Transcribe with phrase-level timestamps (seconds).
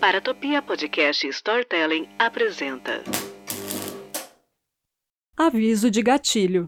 [0.00, 3.02] Paratopia Podcast Storytelling apresenta.
[5.36, 6.66] Aviso de gatilho.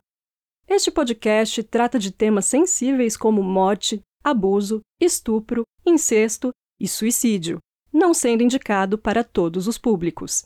[0.66, 7.58] Este podcast trata de temas sensíveis como morte, abuso, estupro, incesto e suicídio,
[7.92, 10.42] não sendo indicado para todos os públicos.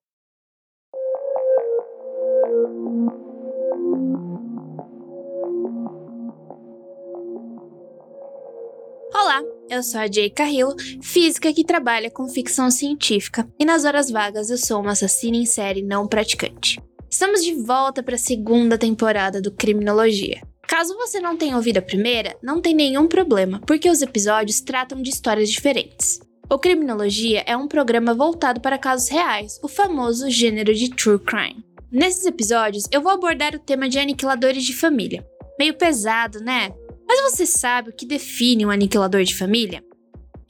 [9.69, 14.51] Eu sou a Jay Carrillo, física que trabalha com ficção científica, e nas horas vagas
[14.51, 16.81] eu sou uma assassina em série não praticante.
[17.11, 20.43] Estamos de volta para a segunda temporada do Criminologia.
[20.67, 25.01] Caso você não tenha ouvido a primeira, não tem nenhum problema, porque os episódios tratam
[25.01, 26.21] de histórias diferentes.
[26.51, 31.65] O Criminologia é um programa voltado para casos reais, o famoso gênero de true crime.
[31.91, 35.25] Nesses episódios, eu vou abordar o tema de aniquiladores de família.
[35.59, 36.73] Meio pesado, né?
[37.07, 39.85] Mas você sabe o que define um aniquilador de família?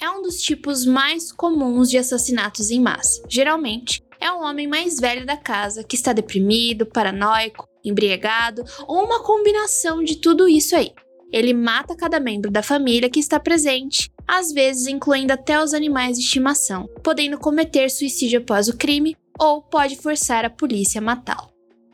[0.01, 3.23] É um dos tipos mais comuns de assassinatos em massa.
[3.29, 9.23] Geralmente, é um homem mais velho da casa que está deprimido, paranoico, embriagado ou uma
[9.23, 10.93] combinação de tudo isso aí.
[11.33, 16.17] Ele mata cada membro da família que está presente, às vezes incluindo até os animais
[16.17, 21.51] de estimação, podendo cometer suicídio após o crime ou pode forçar a polícia a matá-lo.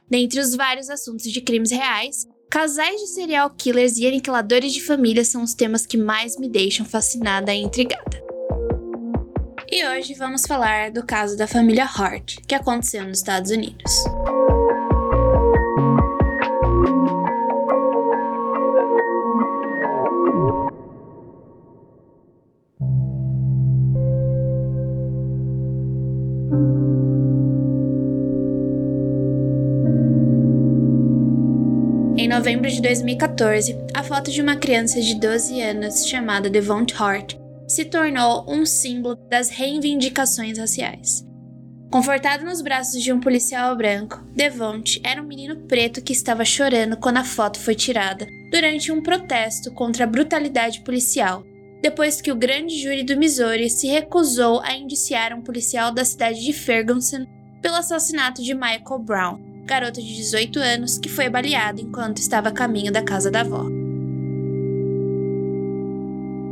[0.08, 5.24] Dentre os vários assuntos de crimes reais, Casais de serial killers e aniquiladores de família
[5.24, 8.20] são os temas que mais me deixam fascinada e intrigada.
[9.70, 13.92] E hoje vamos falar do caso da família Hart, que aconteceu nos Estados Unidos.
[32.40, 37.34] Novembro de 2014, a foto de uma criança de 12 anos chamada Devont Hart
[37.68, 41.22] se tornou um símbolo das reivindicações raciais.
[41.92, 46.96] Confortado nos braços de um policial branco, Devont era um menino preto que estava chorando
[46.96, 51.44] quando a foto foi tirada durante um protesto contra a brutalidade policial,
[51.82, 56.42] depois que o grande júri do Missouri se recusou a indiciar um policial da cidade
[56.42, 57.26] de Ferguson
[57.60, 62.52] pelo assassinato de Michael Brown, garoto de 18 anos que foi baleado enquanto estava a
[62.52, 63.66] caminho da casa da avó.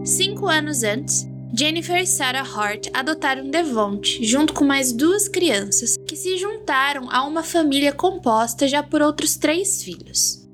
[0.04, 6.14] Cinco anos antes, Jennifer e Sarah Hart adotaram Devont junto com mais duas crianças que
[6.14, 10.48] se juntaram a uma família composta já por outros três filhos.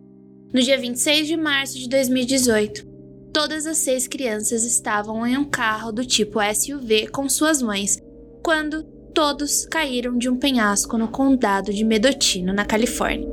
[0.51, 2.87] No dia 26 de março de 2018,
[3.31, 7.99] todas as seis crianças estavam em um carro do tipo SUV com suas mães
[8.43, 13.29] quando todos caíram de um penhasco no condado de Medotino, na Califórnia.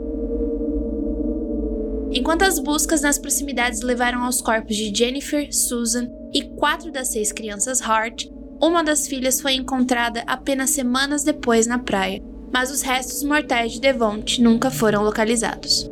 [2.14, 7.32] Enquanto as buscas nas proximidades levaram aos corpos de Jennifer, Susan e quatro das seis
[7.32, 8.28] crianças Hart,
[8.62, 12.22] uma das filhas foi encontrada apenas semanas depois na praia,
[12.54, 15.90] mas os restos mortais de Devont nunca foram localizados.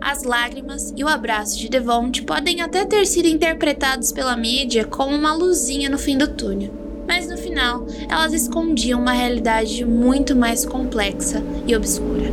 [0.00, 5.14] As lágrimas e o abraço de Devont podem até ter sido interpretados pela mídia como
[5.14, 6.81] uma luzinha no fim do túnel,
[7.12, 12.32] mas no final elas escondiam uma realidade muito mais complexa e obscura.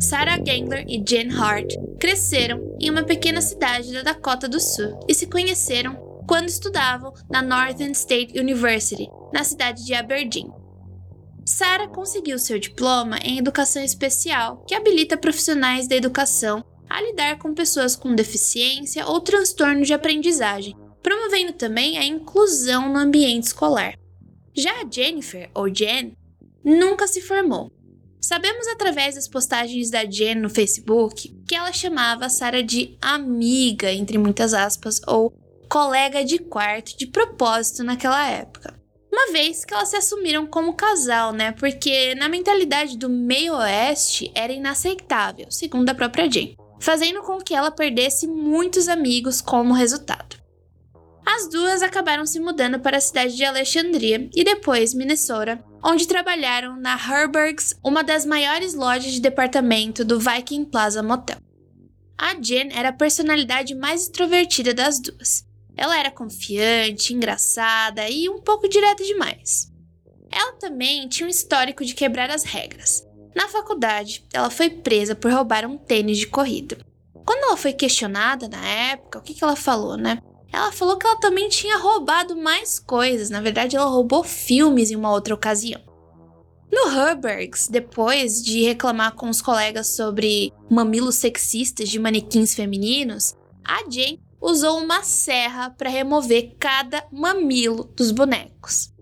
[0.00, 5.14] Sarah Gangler e Jen Hart cresceram em uma pequena cidade da Dakota do Sul e
[5.14, 5.94] se conheceram
[6.26, 10.53] quando estudavam na Northern State University, na cidade de Aberdeen.
[11.54, 17.54] Sara conseguiu seu diploma em educação especial, que habilita profissionais da educação a lidar com
[17.54, 23.94] pessoas com deficiência ou transtorno de aprendizagem, promovendo também a inclusão no ambiente escolar.
[24.52, 26.16] Já a Jennifer, ou Jen,
[26.64, 27.70] nunca se formou.
[28.20, 33.92] Sabemos através das postagens da Jen no Facebook que ela chamava a Sarah de amiga,
[33.92, 35.32] entre muitas aspas, ou
[35.70, 38.82] colega de quarto de propósito naquela época
[39.14, 41.52] uma vez que elas se assumiram como casal, né?
[41.52, 47.54] Porque na mentalidade do meio oeste era inaceitável, segundo a própria Jane, fazendo com que
[47.54, 50.36] ela perdesse muitos amigos como resultado.
[51.24, 56.76] As duas acabaram se mudando para a cidade de Alexandria e depois Minnesota, onde trabalharam
[56.76, 61.38] na Herbergs, uma das maiores lojas de departamento do Viking Plaza Motel.
[62.18, 65.46] A Jen era a personalidade mais extrovertida das duas,
[65.76, 69.72] ela era confiante, engraçada e um pouco direta demais.
[70.30, 73.06] Ela também tinha um histórico de quebrar as regras.
[73.34, 76.78] Na faculdade, ela foi presa por roubar um tênis de corrida.
[77.26, 80.18] Quando ela foi questionada na época, o que, que ela falou, né?
[80.52, 83.28] Ela falou que ela também tinha roubado mais coisas.
[83.28, 85.80] Na verdade, ela roubou filmes em uma outra ocasião.
[86.70, 93.34] No Herbergs, depois de reclamar com os colegas sobre mamilos sexistas de manequins femininos,
[93.64, 98.92] a Jane usou uma serra para remover cada mamilo dos bonecos.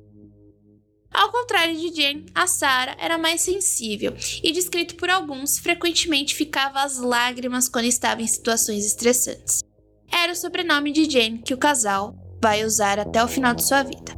[1.13, 6.81] Ao contrário de Jane, a Sarah era mais sensível e, descrito por alguns, frequentemente ficava
[6.81, 9.63] às lágrimas quando estava em situações estressantes.
[10.11, 13.83] Era o sobrenome de Jane que o casal vai usar até o final de sua
[13.83, 14.17] vida.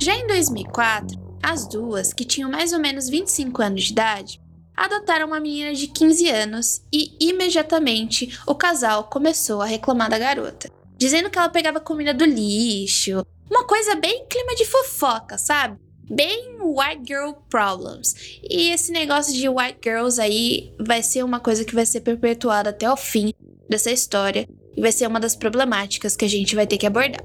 [0.00, 4.43] Já em 2004, as duas, que tinham mais ou menos 25 anos de idade,
[4.76, 10.70] adotaram uma menina de 15 anos e imediatamente o casal começou a reclamar da garota
[10.96, 13.26] dizendo que ela pegava comida do lixo.
[13.50, 15.78] Uma coisa bem clima de fofoca, sabe?
[16.08, 18.14] Bem white girl problems.
[18.42, 22.70] E esse negócio de white girls aí vai ser uma coisa que vai ser perpetuada
[22.70, 23.32] até o fim
[23.68, 27.24] dessa história e vai ser uma das problemáticas que a gente vai ter que abordar.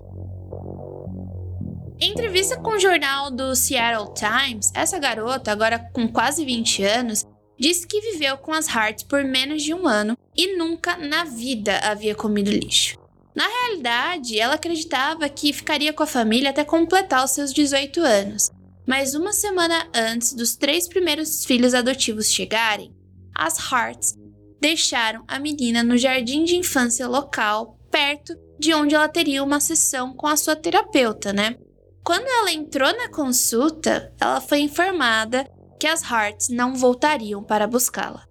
[2.01, 7.25] Em entrevista com o jornal do Seattle Times, essa garota, agora com quase 20 anos,
[7.59, 11.77] disse que viveu com as Hearts por menos de um ano e nunca na vida
[11.79, 12.97] havia comido lixo.
[13.35, 18.49] Na realidade, ela acreditava que ficaria com a família até completar os seus 18 anos,
[18.87, 22.93] mas uma semana antes dos três primeiros filhos adotivos chegarem,
[23.35, 24.15] as Hearts
[24.59, 30.13] deixaram a menina no jardim de infância local, perto de onde ela teria uma sessão
[30.13, 31.55] com a sua terapeuta, né?
[32.03, 38.27] Quando ela entrou na consulta, ela foi informada que as Hearts não voltariam para buscá-la.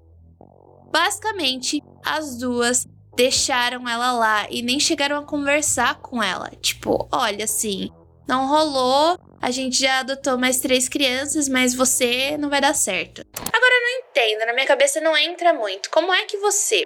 [0.90, 2.86] Basicamente, as duas
[3.16, 6.50] deixaram ela lá e nem chegaram a conversar com ela.
[6.60, 7.90] Tipo, olha, assim,
[8.28, 13.22] não rolou, a gente já adotou mais três crianças, mas você não vai dar certo.
[13.52, 15.90] Agora eu não entendo, na minha cabeça não entra muito.
[15.90, 16.84] Como é que você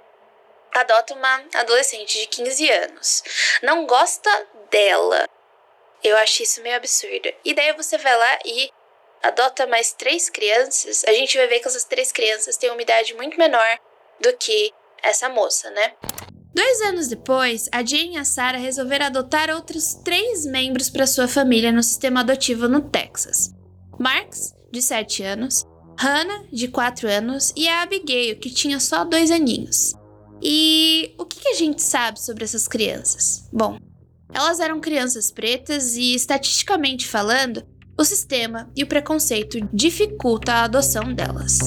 [0.73, 3.23] adota uma adolescente de 15 anos,
[3.61, 4.29] não gosta
[4.71, 5.27] dela?
[6.03, 7.31] Eu acho isso meio absurdo.
[7.45, 8.69] E daí você vai lá e
[9.23, 13.13] adota mais três crianças, a gente vai ver que essas três crianças têm uma idade
[13.15, 13.79] muito menor
[14.21, 15.93] do que essa moça, né?
[16.53, 21.27] Dois anos depois, a Jane e a Sarah resolveram adotar outros três membros para sua
[21.27, 23.51] família no sistema adotivo no Texas:
[23.97, 25.65] Marx, de 7 anos,
[25.97, 29.93] Hannah, de 4 anos, e a Abigail, que tinha só dois aninhos.
[30.41, 33.47] E o que a gente sabe sobre essas crianças?
[33.51, 33.79] Bom,
[34.33, 37.65] elas eram crianças pretas e, estatisticamente falando,
[37.97, 41.59] o sistema e o preconceito dificultam a adoção delas.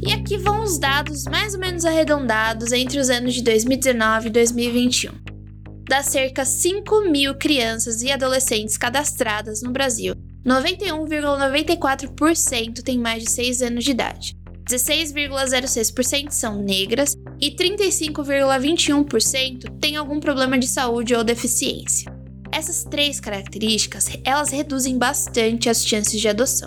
[0.00, 4.30] E aqui vão os dados mais ou menos arredondados entre os anos de 2019 e
[4.30, 5.12] 2021.
[5.88, 10.14] Das cerca 5 mil crianças e adolescentes cadastradas no Brasil,
[10.46, 14.36] 91,94% têm mais de 6 anos de idade.
[14.68, 22.17] 16,06% são negras e 35,21% têm algum problema de saúde ou deficiência.
[22.58, 26.66] Essas três características, elas reduzem bastante as chances de adoção.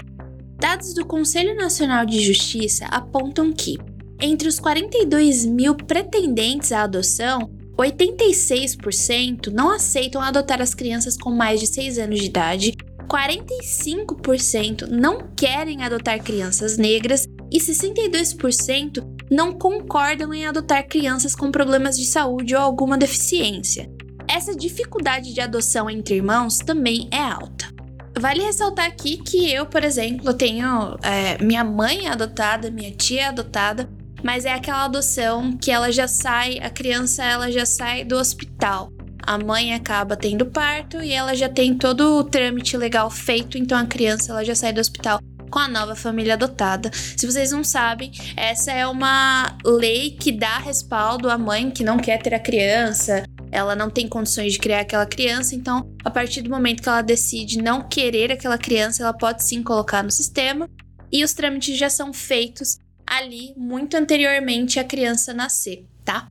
[0.58, 3.78] Dados do Conselho Nacional de Justiça apontam que,
[4.22, 11.60] entre os 42 mil pretendentes à adoção, 86% não aceitam adotar as crianças com mais
[11.60, 12.74] de 6 anos de idade,
[13.10, 21.98] 45% não querem adotar crianças negras e 62% não concordam em adotar crianças com problemas
[21.98, 23.92] de saúde ou alguma deficiência.
[24.32, 27.70] Essa dificuldade de adoção entre irmãos também é alta.
[28.18, 33.24] Vale ressaltar aqui que eu, por exemplo, tenho é, minha mãe é adotada, minha tia
[33.24, 33.90] é adotada,
[34.24, 38.90] mas é aquela adoção que ela já sai, a criança ela já sai do hospital.
[39.22, 43.78] A mãe acaba tendo parto e ela já tem todo o trâmite legal feito, então
[43.78, 46.90] a criança ela já sai do hospital com a nova família adotada.
[46.94, 51.98] Se vocês não sabem, essa é uma lei que dá respaldo à mãe que não
[51.98, 56.42] quer ter a criança, ela não tem condições de criar aquela criança, então a partir
[56.42, 60.70] do momento que ela decide não querer aquela criança, ela pode sim colocar no sistema
[61.12, 66.28] e os trâmites já são feitos ali muito anteriormente à criança nascer, tá?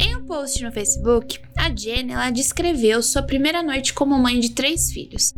[0.00, 4.50] Em um post no Facebook, a Jenny ela descreveu sua primeira noite como mãe de
[4.50, 5.32] três filhos.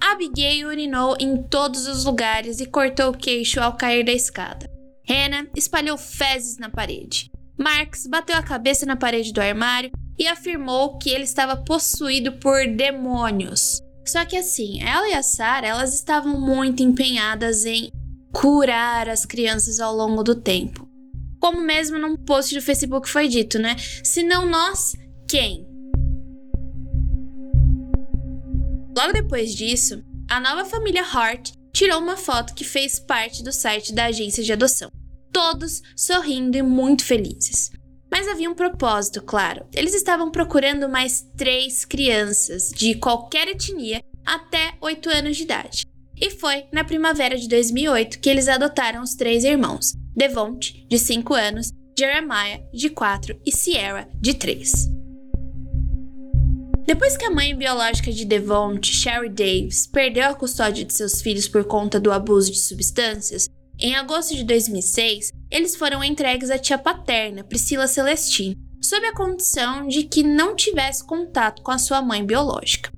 [0.00, 4.77] Abigail urinou em todos os lugares e cortou o queixo ao cair da escada.
[5.08, 7.30] Hannah espalhou fezes na parede.
[7.58, 12.66] Marx bateu a cabeça na parede do armário e afirmou que ele estava possuído por
[12.68, 13.80] demônios.
[14.06, 17.90] Só que assim, ela e a Sarah, elas estavam muito empenhadas em
[18.32, 20.86] curar as crianças ao longo do tempo.
[21.40, 23.76] Como mesmo num post do Facebook foi dito, né?
[24.04, 24.92] Se não nós,
[25.28, 25.66] quem?
[28.96, 33.94] Logo depois disso, a nova família Hart tirou uma foto que fez parte do site
[33.94, 34.90] da agência de adoção
[35.32, 37.70] todos sorrindo e muito felizes.
[38.10, 39.66] Mas havia um propósito, claro.
[39.74, 45.86] Eles estavam procurando mais três crianças de qualquer etnia até 8 anos de idade.
[46.20, 51.34] E foi na primavera de 2008 que eles adotaram os três irmãos: Devonte, de 5
[51.34, 54.98] anos, Jeremiah, de 4 e Sierra, de 3.
[56.86, 61.46] Depois que a mãe biológica de Devonte, Sherry Davis, perdeu a custódia de seus filhos
[61.46, 63.46] por conta do abuso de substâncias,
[63.80, 69.86] em agosto de 2006, eles foram entregues à tia paterna, Priscila Celestine, sob a condição
[69.86, 72.90] de que não tivesse contato com a sua mãe biológica.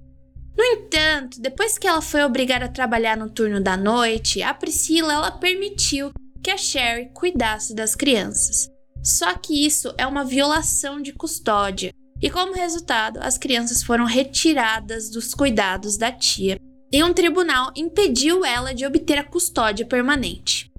[0.57, 5.13] No entanto, depois que ela foi obrigada a trabalhar no turno da noite, a Priscila
[5.13, 6.11] ela permitiu
[6.43, 8.69] que a Sherry cuidasse das crianças.
[9.03, 15.09] Só que isso é uma violação de custódia, e como resultado, as crianças foram retiradas
[15.11, 16.59] dos cuidados da tia,
[16.93, 20.70] e um tribunal impediu ela de obter a custódia permanente.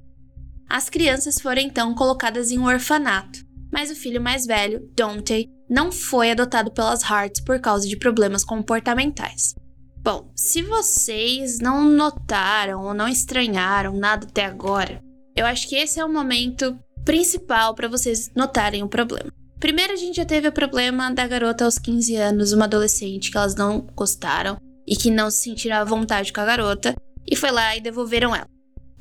[0.73, 5.91] As crianças foram então colocadas em um orfanato, mas o filho mais velho, Dante, não
[5.91, 9.53] foi adotado pelas Hearts por causa de problemas comportamentais.
[10.01, 15.03] Bom, se vocês não notaram ou não estranharam nada até agora,
[15.35, 19.29] eu acho que esse é o momento principal para vocês notarem o problema.
[19.59, 23.35] Primeiro, a gente já teve o problema da garota aos 15 anos, uma adolescente que
[23.35, 26.95] elas não gostaram e que não se sentiram à vontade com a garota,
[27.29, 28.47] e foi lá e devolveram ela.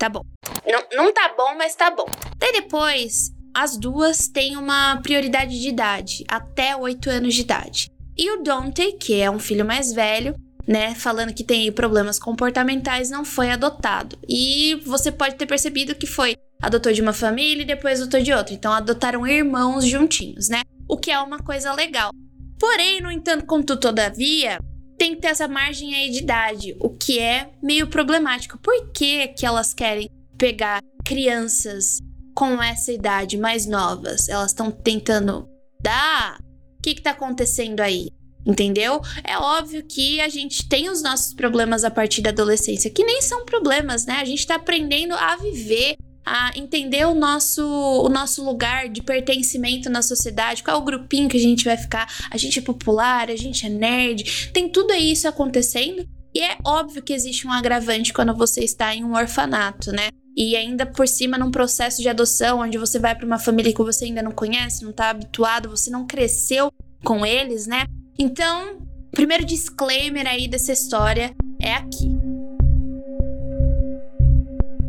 [0.01, 0.23] Tá bom.
[0.67, 2.07] Não, não tá bom, mas tá bom.
[2.39, 7.91] Daí depois, as duas têm uma prioridade de idade, até 8 anos de idade.
[8.17, 10.35] E o Dante, que é um filho mais velho,
[10.67, 14.19] né, falando que tem problemas comportamentais, não foi adotado.
[14.27, 18.33] E você pode ter percebido que foi adotou de uma família e depois adotou de
[18.33, 18.55] outra.
[18.55, 20.63] Então adotaram irmãos juntinhos, né?
[20.89, 22.11] O que é uma coisa legal.
[22.59, 24.59] Porém, no entanto, contudo, todavia,
[25.01, 28.59] tem que ter essa margem aí de idade, o que é meio problemático.
[28.59, 32.01] Por que, que elas querem pegar crianças
[32.35, 34.29] com essa idade mais novas?
[34.29, 35.49] Elas estão tentando
[35.81, 36.39] dar.
[36.79, 38.11] O que, que tá acontecendo aí?
[38.45, 39.01] Entendeu?
[39.25, 43.23] É óbvio que a gente tem os nossos problemas a partir da adolescência, que nem
[43.23, 44.17] são problemas, né?
[44.21, 49.89] A gente tá aprendendo a viver a entender o nosso, o nosso lugar de pertencimento
[49.89, 52.09] na sociedade, qual é o grupinho que a gente vai ficar.
[52.31, 56.07] A gente é popular, a gente é nerd, tem tudo isso acontecendo.
[56.35, 60.11] E é óbvio que existe um agravante quando você está em um orfanato, né?
[60.37, 63.83] E ainda por cima num processo de adoção, onde você vai para uma família que
[63.83, 66.71] você ainda não conhece, não está habituado, você não cresceu
[67.05, 67.85] com eles, né?
[68.17, 72.30] Então, o primeiro disclaimer aí dessa história é aqui.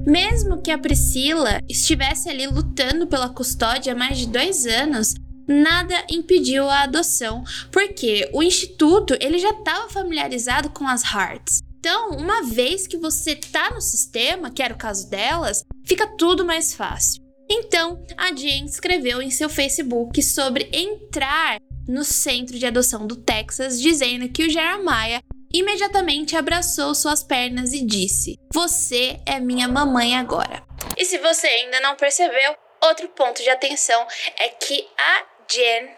[0.06, 5.14] Mesmo que a Priscila estivesse ali lutando pela custódia há mais de dois anos,
[5.48, 11.62] nada impediu a adoção, porque o instituto ele já estava familiarizado com as Hearts.
[11.80, 16.46] Então, uma vez que você tá no sistema, que era o caso delas, fica tudo
[16.46, 17.22] mais fácil.
[17.50, 23.82] Então, a Jane escreveu em seu Facebook sobre entrar no centro de adoção do Texas,
[23.82, 25.22] dizendo que o Jeremiah
[25.54, 30.64] imediatamente abraçou suas pernas e disse: Você é minha mamãe agora.
[30.98, 34.06] E se você ainda não percebeu, outro ponto de atenção
[34.38, 35.90] é que a Jen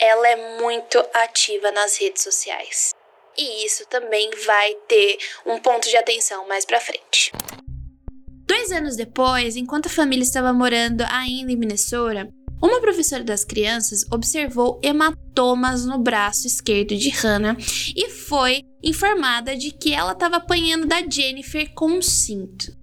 [0.00, 2.94] ela é muito ativa nas redes sociais.
[3.36, 7.32] E isso também vai ter um ponto de atenção mais pra frente.
[8.46, 12.28] Dois anos depois, enquanto a família estava morando ainda em Minnesota,
[12.60, 17.56] uma professora das crianças observou hematomas no braço esquerdo de Hannah
[17.94, 22.76] e foi informada de que ela estava apanhando da Jennifer com um cinto.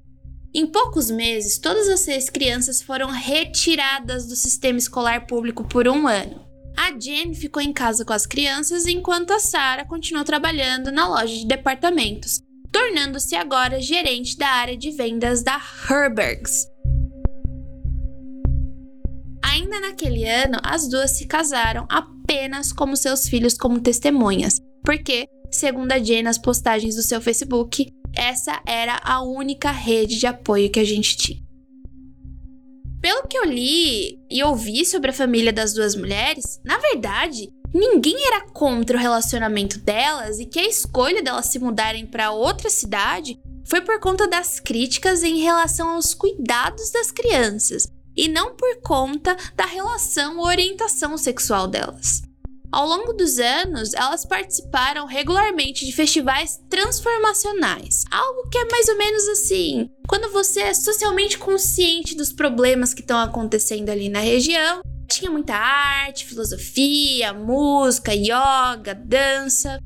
[0.53, 6.07] Em poucos meses, todas as seis crianças foram retiradas do sistema escolar público por um
[6.07, 6.45] ano.
[6.77, 11.33] A Jen ficou em casa com as crianças enquanto a Sarah continuou trabalhando na loja
[11.33, 12.41] de departamentos,
[12.71, 16.67] tornando-se agora gerente da área de vendas da Herbergs,
[19.55, 25.93] Ainda naquele ano, as duas se casaram apenas como seus filhos como testemunhas, porque, segundo
[25.93, 30.81] a Jane nas postagens do seu Facebook, essa era a única rede de apoio que
[30.81, 31.39] a gente tinha.
[33.01, 38.27] Pelo que eu li e ouvi sobre a família das duas mulheres, na verdade, ninguém
[38.27, 43.39] era contra o relacionamento delas e que a escolha delas se mudarem para outra cidade
[43.65, 49.35] foi por conta das críticas em relação aos cuidados das crianças, e não por conta
[49.55, 52.21] da relação ou orientação sexual delas.
[52.71, 58.97] Ao longo dos anos, elas participaram regularmente de festivais transformacionais, algo que é mais ou
[58.97, 64.81] menos assim: quando você é socialmente consciente dos problemas que estão acontecendo ali na região.
[65.07, 69.79] Tinha muita arte, filosofia, música, yoga, dança.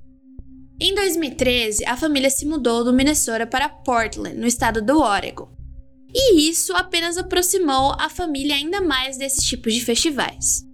[0.79, 5.59] Em 2013, a família se mudou do Minnesota para Portland, no estado do Oregon
[6.13, 10.68] e isso apenas aproximou a família ainda mais desses tipos de festivais.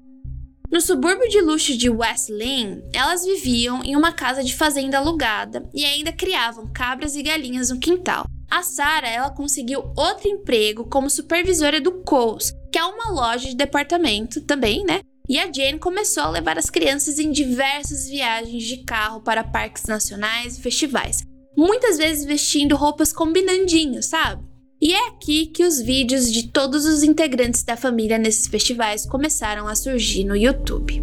[0.72, 5.70] No subúrbio de luxo de West Lynn, elas viviam em uma casa de fazenda alugada
[5.74, 8.26] e ainda criavam cabras e galinhas no quintal.
[8.50, 13.56] A Sarah, ela conseguiu outro emprego como supervisora do Kohl's, que é uma loja de
[13.56, 15.02] departamento também, né?
[15.28, 19.86] E a Jane começou a levar as crianças em diversas viagens de carro para parques
[19.86, 21.24] nacionais e festivais,
[21.58, 24.44] muitas vezes vestindo roupas combinandinho, sabe?
[24.82, 29.68] E é aqui que os vídeos de todos os integrantes da família nesses festivais começaram
[29.68, 31.02] a surgir no YouTube.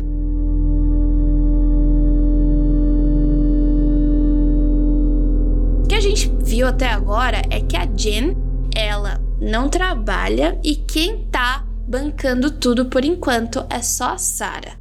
[5.83, 8.37] O que a gente viu até agora é que a Jen,
[8.76, 14.79] ela não trabalha e quem tá bancando tudo por enquanto é só a Sarah.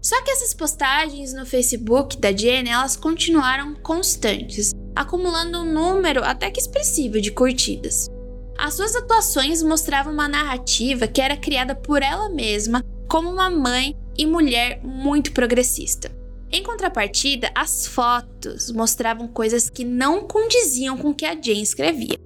[0.00, 6.50] Só que essas postagens no Facebook da Jen, elas continuaram constantes acumulando um número até
[6.50, 8.08] que expressivo de curtidas.
[8.58, 13.94] As suas atuações mostravam uma narrativa que era criada por ela mesma como uma mãe
[14.16, 16.10] e mulher muito progressista.
[16.50, 22.16] Em contrapartida, as fotos mostravam coisas que não condiziam com o que a Jane escrevia.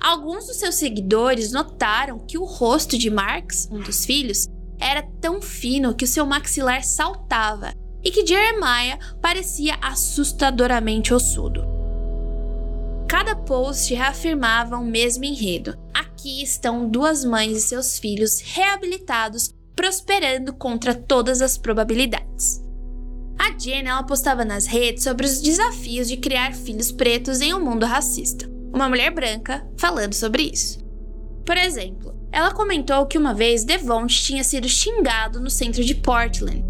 [0.00, 4.46] Alguns dos seus seguidores notaram que o rosto de Marx, um dos filhos,
[4.78, 7.72] era tão fino que o seu maxilar saltava
[8.04, 11.75] e que Jeremiah parecia assustadoramente ossudo.
[13.08, 15.78] Cada post reafirmava o mesmo enredo.
[15.94, 22.60] Aqui estão duas mães e seus filhos reabilitados, prosperando contra todas as probabilidades.
[23.38, 27.64] A Jen ela postava nas redes sobre os desafios de criar filhos pretos em um
[27.64, 28.50] mundo racista.
[28.74, 30.84] Uma mulher branca falando sobre isso.
[31.44, 36.64] Por exemplo, ela comentou que uma vez Devonte tinha sido xingado no centro de Portland.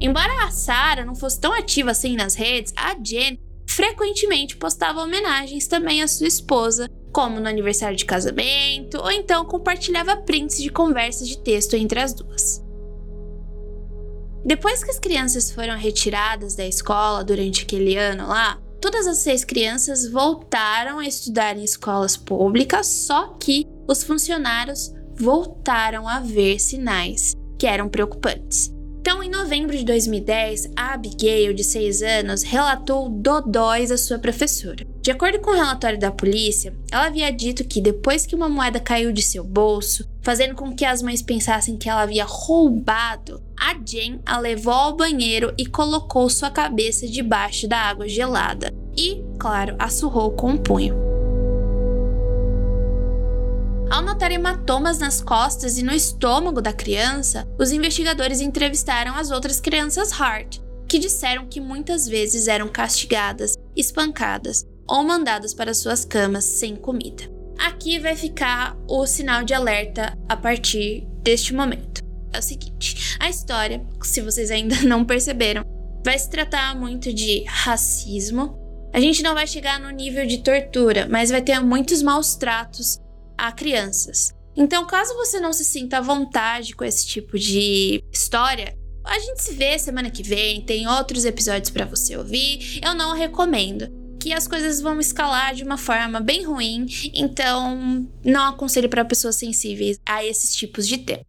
[0.00, 5.66] Embora a Sarah não fosse tão ativa assim nas redes, a Jen frequentemente postava homenagens
[5.66, 11.28] também à sua esposa, como no aniversário de casamento, ou então compartilhava prints de conversas
[11.28, 12.62] de texto entre as duas.
[14.44, 19.44] Depois que as crianças foram retiradas da escola durante aquele ano lá, todas as seis
[19.44, 27.32] crianças voltaram a estudar em escolas públicas, só que os funcionários voltaram a ver sinais
[27.58, 28.73] que eram preocupantes.
[29.06, 34.86] Então, em novembro de 2010, a Abigail, de 6 anos, relatou dodóis à sua professora.
[35.02, 38.80] De acordo com o relatório da polícia, ela havia dito que depois que uma moeda
[38.80, 43.74] caiu de seu bolso, fazendo com que as mães pensassem que ela havia roubado, a
[43.86, 48.72] Jen a levou ao banheiro e colocou sua cabeça debaixo da água gelada.
[48.96, 51.13] E, claro, a surrou com um punho.
[53.94, 59.60] Ao notar hematomas nas costas e no estômago da criança, os investigadores entrevistaram as outras
[59.60, 66.42] crianças Hart, que disseram que muitas vezes eram castigadas, espancadas ou mandadas para suas camas
[66.42, 67.22] sem comida.
[67.56, 72.02] Aqui vai ficar o sinal de alerta a partir deste momento.
[72.32, 75.62] É o seguinte: a história, se vocês ainda não perceberam,
[76.04, 78.58] vai se tratar muito de racismo.
[78.92, 83.03] A gente não vai chegar no nível de tortura, mas vai ter muitos maus tratos
[83.36, 84.32] a crianças.
[84.56, 89.42] Então, caso você não se sinta à vontade com esse tipo de história, a gente
[89.42, 92.80] se vê semana que vem, tem outros episódios para você ouvir.
[92.82, 93.88] Eu não recomendo,
[94.24, 99.36] que as coisas vão escalar de uma forma bem ruim, então não aconselho para pessoas
[99.36, 101.22] sensíveis a esses tipos de tema.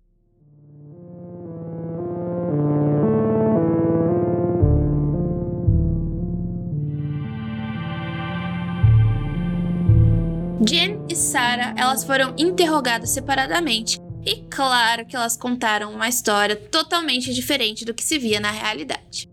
[10.65, 17.33] Jen e Sarah, elas foram interrogadas separadamente e claro que elas contaram uma história totalmente
[17.33, 19.29] diferente do que se via na realidade.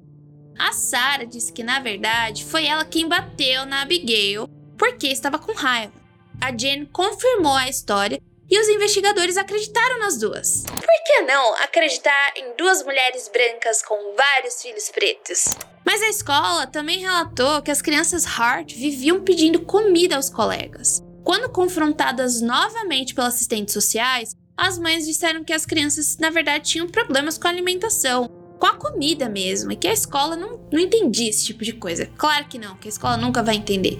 [0.57, 4.47] A Sarah disse que na verdade foi ela quem bateu na Abigail
[4.79, 5.93] porque estava com raiva.
[6.41, 10.63] A Jen confirmou a história e os investigadores acreditaram nas duas.
[10.63, 15.57] Por que não acreditar em duas mulheres brancas com vários filhos pretos?
[15.85, 21.03] Mas a escola também relatou que as crianças Hart viviam pedindo comida aos colegas.
[21.25, 26.89] Quando confrontadas novamente pelos assistentes sociais, as mães disseram que as crianças, na verdade, tinham
[26.89, 31.31] problemas com a alimentação, com a comida mesmo, e que a escola não, não entendia
[31.31, 32.07] esse tipo de coisa.
[32.17, 33.99] Claro que não, que a escola nunca vai entender.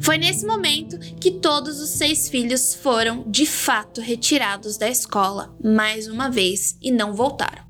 [0.00, 6.08] Foi nesse momento que todos os seis filhos foram, de fato, retirados da escola, mais
[6.08, 7.62] uma vez, e não voltaram.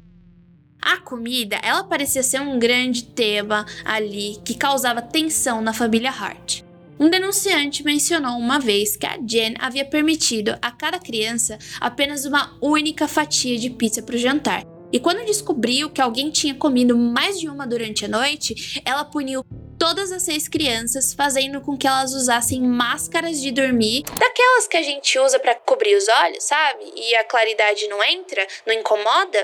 [0.81, 6.63] A comida, ela parecia ser um grande tema ali que causava tensão na família Hart.
[7.03, 12.57] Um denunciante mencionou uma vez que a Jen havia permitido a cada criança apenas uma
[12.63, 14.63] única fatia de pizza para o jantar.
[14.93, 19.45] E quando descobriu que alguém tinha comido mais de uma durante a noite, ela puniu
[19.77, 24.83] todas as seis crianças, fazendo com que elas usassem máscaras de dormir, daquelas que a
[24.83, 26.85] gente usa para cobrir os olhos, sabe?
[26.95, 29.43] E a claridade não entra, não incomoda.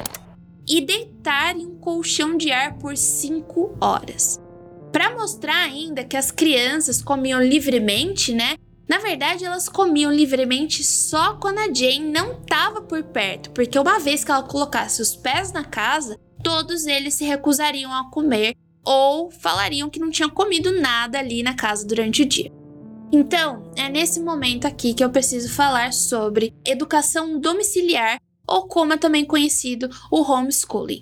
[0.70, 4.38] e deitar em um colchão de ar por 5 horas.
[4.92, 8.56] Para mostrar ainda que as crianças comiam livremente, né?
[8.88, 13.98] Na verdade, elas comiam livremente só quando a Jane não estava por perto, porque uma
[13.98, 19.30] vez que ela colocasse os pés na casa, todos eles se recusariam a comer ou
[19.30, 22.50] falariam que não tinham comido nada ali na casa durante o dia.
[23.12, 28.96] Então, é nesse momento aqui que eu preciso falar sobre educação domiciliar, ou como é
[28.96, 31.00] também conhecido o homeschooling.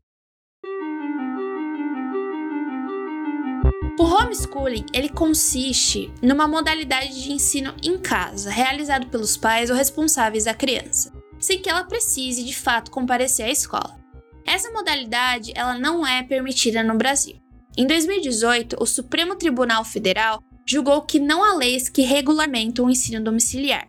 [3.98, 10.44] O homeschooling, ele consiste numa modalidade de ensino em casa, realizado pelos pais ou responsáveis
[10.44, 13.98] da criança, sem que ela precise de fato comparecer à escola.
[14.46, 17.36] Essa modalidade, ela não é permitida no Brasil.
[17.76, 23.22] Em 2018, o Supremo Tribunal Federal julgou que não há leis que regulamentam o ensino
[23.22, 23.88] domiciliar.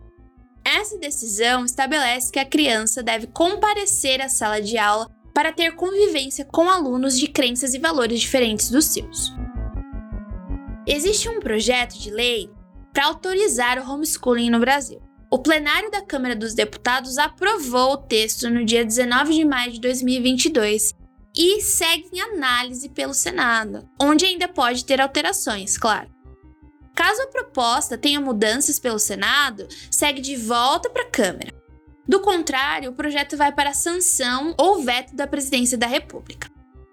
[0.66, 6.44] Essa decisão estabelece que a criança deve comparecer à sala de aula para ter convivência
[6.44, 9.32] com alunos de crenças e valores diferentes dos seus.
[10.88, 12.50] Existe um projeto de lei
[12.94, 15.02] para autorizar o homeschooling no Brasil.
[15.30, 19.82] O plenário da Câmara dos Deputados aprovou o texto no dia 19 de maio de
[19.82, 20.96] 2022
[21.36, 26.10] e segue em análise pelo Senado, onde ainda pode ter alterações, claro.
[26.96, 31.54] Caso a proposta tenha mudanças pelo Senado, segue de volta para a Câmara.
[32.08, 36.50] Do contrário, o projeto vai para sanção ou veto da Presidência da República.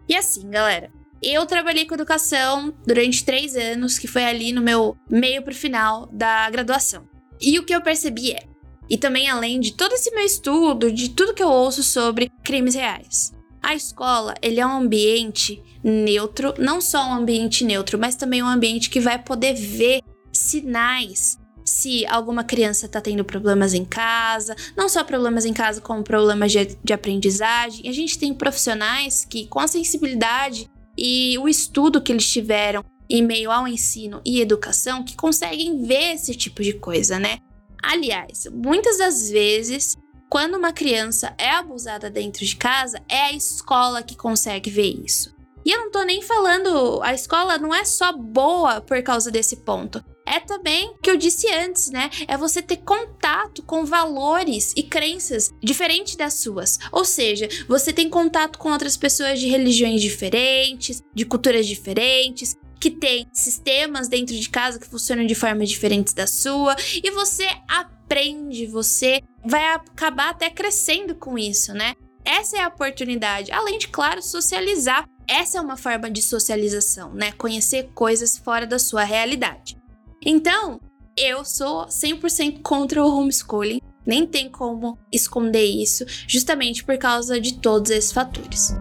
[0.08, 0.90] E assim, galera,
[1.28, 5.56] eu trabalhei com educação durante três anos, que foi ali no meu meio para o
[5.56, 7.06] final da graduação.
[7.40, 8.46] E o que eu percebi é,
[8.88, 12.74] e também além de todo esse meu estudo, de tudo que eu ouço sobre crimes
[12.74, 13.32] reais,
[13.62, 18.48] a escola, ele é um ambiente neutro, não só um ambiente neutro, mas também um
[18.48, 20.00] ambiente que vai poder ver
[20.32, 26.04] sinais se alguma criança está tendo problemas em casa, não só problemas em casa, como
[26.04, 27.88] problemas de, de aprendizagem.
[27.88, 33.22] A gente tem profissionais que, com a sensibilidade e o estudo que eles tiveram em
[33.22, 37.38] meio ao ensino e educação, que conseguem ver esse tipo de coisa, né?
[37.82, 39.94] Aliás, muitas das vezes
[40.34, 45.32] quando uma criança é abusada dentro de casa, é a escola que consegue ver isso.
[45.64, 49.58] E eu não tô nem falando, a escola não é só boa por causa desse
[49.58, 50.04] ponto.
[50.26, 52.10] É também o que eu disse antes, né?
[52.26, 56.78] É você ter contato com valores e crenças diferentes das suas.
[56.90, 62.90] Ou seja, você tem contato com outras pessoas de religiões diferentes, de culturas diferentes, que
[62.90, 68.66] tem sistemas dentro de casa que funcionam de formas diferentes da sua, e você aprende,
[68.66, 71.94] você vai acabar até crescendo com isso, né?
[72.24, 75.06] Essa é a oportunidade, além de, claro, socializar.
[75.26, 77.32] Essa é uma forma de socialização, né?
[77.32, 79.76] Conhecer coisas fora da sua realidade.
[80.24, 80.80] Então,
[81.16, 87.54] eu sou 100% contra o homeschooling, nem tem como esconder isso, justamente por causa de
[87.60, 88.74] todos esses fatores.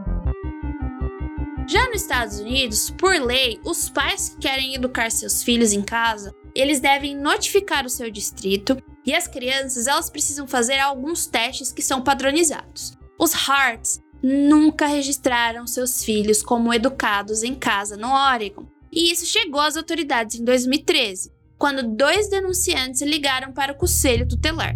[1.68, 6.34] Já nos Estados Unidos, por lei, os pais que querem educar seus filhos em casa,
[6.54, 11.82] eles devem notificar o seu distrito e as crianças, elas precisam fazer alguns testes que
[11.82, 12.98] são padronizados.
[13.20, 19.60] Os Hearts nunca registraram seus filhos como educados em casa no Oregon, e isso chegou
[19.60, 21.32] às autoridades em 2013,
[21.64, 24.76] quando dois denunciantes ligaram para o conselho tutelar.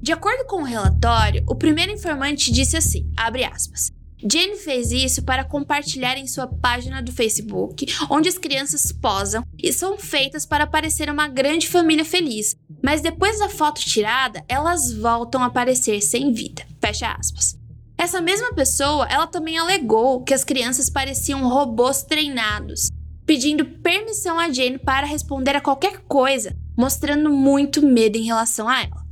[0.00, 5.44] De acordo com o relatório, o primeiro informante disse assim, aspas, Jane fez isso para
[5.44, 11.10] compartilhar em sua página do Facebook, onde as crianças posam e são feitas para parecer
[11.10, 16.64] uma grande família feliz, mas depois da foto tirada, elas voltam a aparecer sem vida.
[16.80, 17.60] Fecha aspas.
[18.02, 22.90] Essa mesma pessoa, ela também alegou que as crianças pareciam robôs treinados,
[23.24, 28.82] pedindo permissão a Jane para responder a qualquer coisa, mostrando muito medo em relação a
[28.82, 29.06] ela.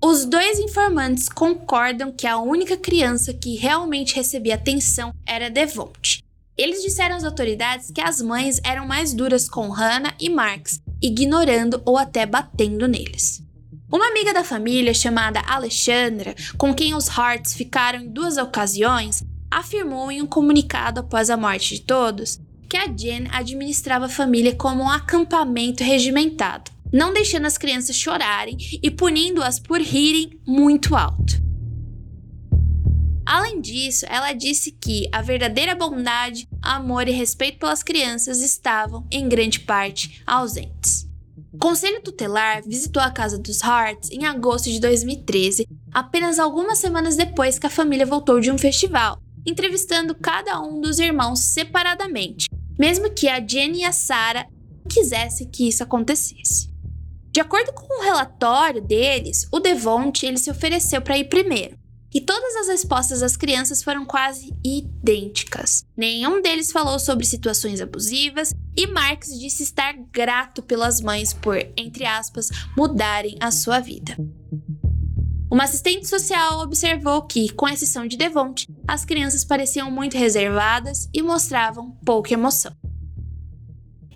[0.00, 6.22] Os dois informantes concordam que a única criança que realmente recebia atenção era Devonte.
[6.56, 11.82] Eles disseram às autoridades que as mães eram mais duras com Hannah e Marx, ignorando
[11.84, 13.44] ou até batendo neles.
[13.90, 20.10] Uma amiga da família chamada Alexandra, com quem os Harts ficaram em duas ocasiões, afirmou
[20.10, 24.82] em um comunicado após a morte de todos que a Jen administrava a família como
[24.82, 31.44] um acampamento regimentado não deixando as crianças chorarem e punindo-as por rirem muito alto.
[33.24, 39.28] Além disso, ela disse que a verdadeira bondade, amor e respeito pelas crianças estavam, em
[39.28, 41.05] grande parte, ausentes.
[41.56, 47.16] O Conselho Tutelar visitou a casa dos Harts em agosto de 2013, apenas algumas semanas
[47.16, 52.46] depois que a família voltou de um festival, entrevistando cada um dos irmãos separadamente,
[52.78, 54.46] mesmo que a Jenny e a Sarah
[54.86, 56.70] quisessem que isso acontecesse.
[57.32, 61.78] De acordo com o relatório deles, o Devonte ele se ofereceu para ir primeiro.
[62.14, 65.84] E todas as respostas das crianças foram quase idênticas.
[65.96, 72.04] Nenhum deles falou sobre situações abusivas e Marx disse estar grato pelas mães por, entre
[72.04, 74.16] aspas, mudarem a sua vida.
[75.50, 81.22] Uma assistente social observou que, com exceção de Devonte, as crianças pareciam muito reservadas e
[81.22, 82.72] mostravam pouca emoção.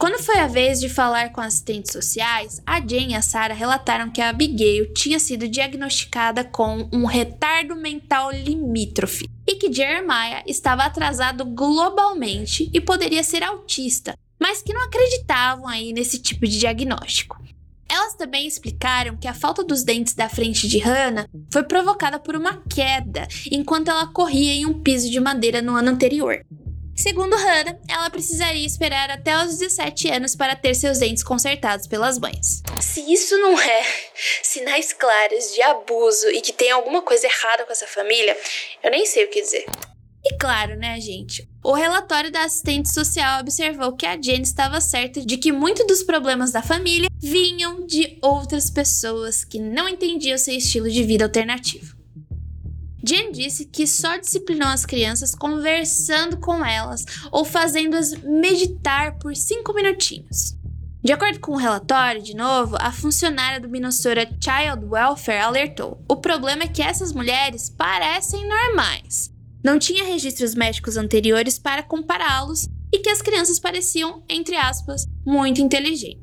[0.00, 4.10] Quando foi a vez de falar com assistentes sociais, a Jane e a Sarah relataram
[4.10, 10.84] que a Abigail tinha sido diagnosticada com um retardo mental limítrofe e que Jeremiah estava
[10.84, 17.38] atrasado globalmente e poderia ser autista, mas que não acreditavam aí nesse tipo de diagnóstico.
[17.86, 22.34] Elas também explicaram que a falta dos dentes da frente de Hannah foi provocada por
[22.34, 26.42] uma queda enquanto ela corria em um piso de madeira no ano anterior.
[27.00, 32.18] Segundo Hannah, ela precisaria esperar até os 17 anos para ter seus dentes consertados pelas
[32.18, 32.62] mães.
[32.78, 33.82] Se isso não é
[34.42, 38.36] sinais claros de abuso e que tem alguma coisa errada com essa família,
[38.82, 39.64] eu nem sei o que dizer.
[40.22, 41.48] E claro, né, gente?
[41.64, 46.02] O relatório da assistente social observou que a Jane estava certa de que muitos dos
[46.02, 51.99] problemas da família vinham de outras pessoas que não entendiam seu estilo de vida alternativo.
[53.02, 59.72] Jen disse que só disciplinou as crianças conversando com elas ou fazendo-as meditar por cinco
[59.72, 60.56] minutinhos.
[61.02, 66.16] De acordo com o relatório, de novo, a funcionária do Minnesota Child Welfare alertou: o
[66.16, 69.32] problema é que essas mulheres parecem normais.
[69.64, 75.60] Não tinha registros médicos anteriores para compará-los e que as crianças pareciam, entre aspas, muito
[75.60, 76.19] inteligentes.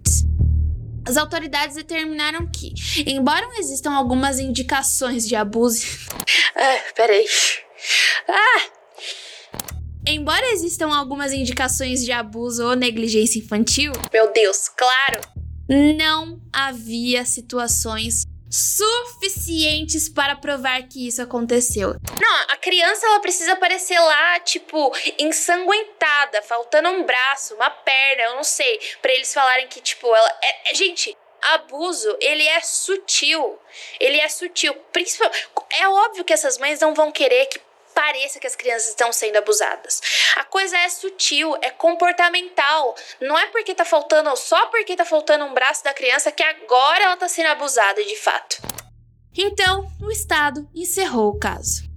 [1.08, 2.74] As autoridades determinaram que,
[3.06, 5.86] embora existam algumas indicações de abuso.
[6.54, 7.26] ah, peraí.
[8.28, 8.66] Ah!
[10.06, 15.22] Embora existam algumas indicações de abuso ou negligência infantil, meu Deus, claro,
[15.70, 21.96] não havia situações suficientes para provar que isso aconteceu.
[22.20, 28.36] Não, a criança ela precisa aparecer lá, tipo, ensanguentada, faltando um braço, uma perna, eu
[28.36, 31.16] não sei, para eles falarem que tipo ela é, é, gente,
[31.54, 33.60] abuso, ele é sutil.
[34.00, 35.32] Ele é sutil, principal
[35.80, 37.60] é óbvio que essas mães não vão querer que
[37.98, 40.00] pareça que as crianças estão sendo abusadas.
[40.36, 42.96] A coisa é sutil, é comportamental.
[43.20, 47.06] Não é porque tá faltando, só porque tá faltando um braço da criança que agora
[47.06, 48.62] ela tá sendo abusada de fato.
[49.36, 51.88] Então, o Estado encerrou o caso.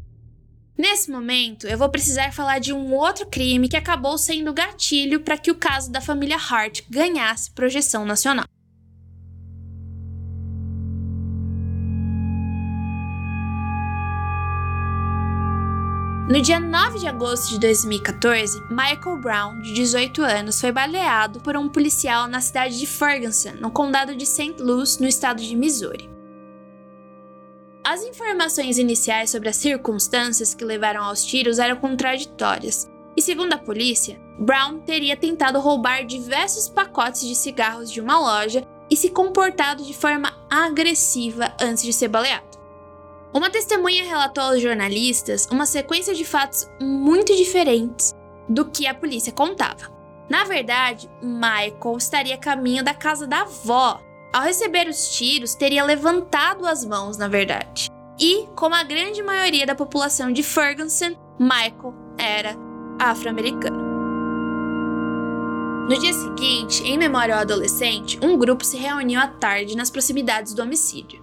[0.77, 5.37] Nesse momento, eu vou precisar falar de um outro crime que acabou sendo gatilho para
[5.37, 8.47] que o caso da família Hart ganhasse projeção nacional.
[16.31, 21.57] No dia 9 de agosto de 2014, Michael Brown, de 18 anos, foi baleado por
[21.57, 24.63] um policial na cidade de Ferguson, no condado de St.
[24.63, 26.09] Louis, no estado de Missouri.
[27.83, 33.59] As informações iniciais sobre as circunstâncias que levaram aos tiros eram contraditórias, e segundo a
[33.59, 39.83] polícia, Brown teria tentado roubar diversos pacotes de cigarros de uma loja e se comportado
[39.83, 42.50] de forma agressiva antes de ser baleado.
[43.33, 48.13] Uma testemunha relatou aos jornalistas uma sequência de fatos muito diferentes
[48.49, 49.89] do que a polícia contava.
[50.29, 54.01] Na verdade, Michael estaria a caminho da casa da avó.
[54.33, 57.89] Ao receber os tiros, teria levantado as mãos, na verdade.
[58.19, 62.57] E, como a grande maioria da população de Ferguson, Michael era
[62.99, 63.91] afro-americano.
[65.89, 70.53] No dia seguinte, em memória ao adolescente, um grupo se reuniu à tarde nas proximidades
[70.55, 71.20] do homicídio.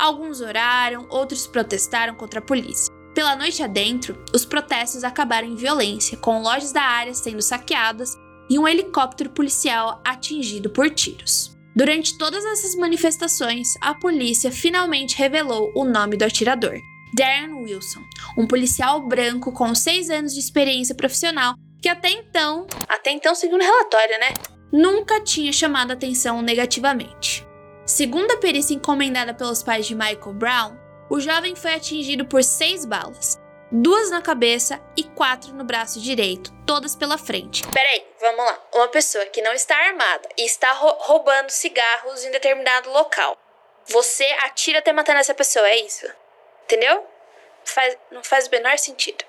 [0.00, 2.90] Alguns oraram, outros protestaram contra a polícia.
[3.14, 8.16] Pela noite adentro, os protestos acabaram em violência, com lojas da área sendo saqueadas
[8.48, 11.54] e um helicóptero policial atingido por tiros.
[11.76, 16.78] Durante todas essas manifestações, a polícia finalmente revelou o nome do atirador,
[17.14, 18.00] Darren Wilson,
[18.38, 23.60] um policial branco com 6 anos de experiência profissional que até então, até então segundo
[23.60, 24.32] o relatório, né,
[24.72, 27.49] nunca tinha chamado atenção negativamente.
[27.90, 30.78] Segundo a perícia encomendada pelos pais de Michael Brown,
[31.10, 33.36] o jovem foi atingido por seis balas,
[33.68, 37.66] duas na cabeça e quatro no braço direito, todas pela frente.
[37.72, 38.62] Peraí, vamos lá.
[38.74, 43.36] Uma pessoa que não está armada e está roubando cigarros em determinado local.
[43.86, 46.06] Você atira até matar essa pessoa, é isso?
[46.66, 47.04] Entendeu?
[47.64, 49.24] Faz, não faz o menor sentido.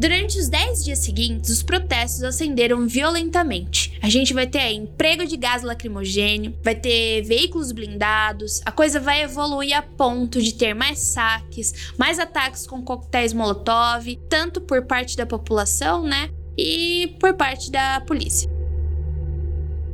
[0.00, 3.98] Durante os 10 dias seguintes, os protestos acenderam violentamente.
[4.00, 8.98] A gente vai ter aí emprego de gás lacrimogênio, vai ter veículos blindados, a coisa
[8.98, 14.86] vai evoluir a ponto de ter mais saques, mais ataques com coquetéis Molotov, tanto por
[14.86, 18.48] parte da população, né, e por parte da polícia.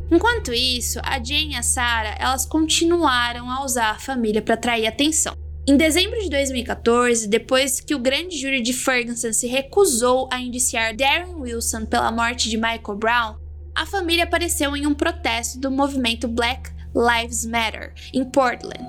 [0.09, 4.87] Enquanto isso, a Jane e a Sarah, elas continuaram a usar a família para atrair
[4.87, 5.37] atenção.
[5.69, 10.95] Em dezembro de 2014, depois que o grande júri de Ferguson se recusou a indiciar
[10.95, 13.37] Darren Wilson pela morte de Michael Brown,
[13.75, 18.87] a família apareceu em um protesto do movimento Black Lives Matter em Portland.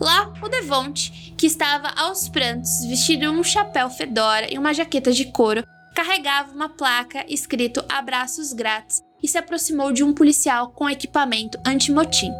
[0.00, 5.26] Lá, o Devonte, que estava aos prantos, vestido um chapéu fedora e uma jaqueta de
[5.26, 11.56] couro, carregava uma placa escrito abraços grátis e se aproximou de um policial com equipamento
[11.64, 12.32] anti-motim.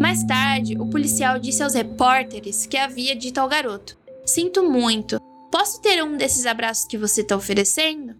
[0.00, 5.80] Mais tarde, o policial disse aos repórteres que havia dito ao garoto: Sinto muito, posso
[5.80, 8.14] ter um desses abraços que você está oferecendo?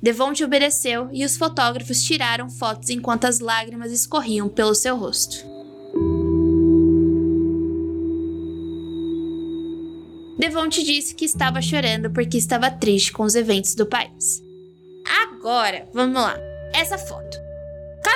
[0.00, 5.36] Devonte obedeceu e os fotógrafos tiraram fotos enquanto as lágrimas escorriam pelo seu rosto.
[10.38, 14.42] Devonte disse que estava chorando porque estava triste com os eventos do país.
[15.22, 16.36] Agora, vamos lá.
[16.74, 17.41] Essa foto.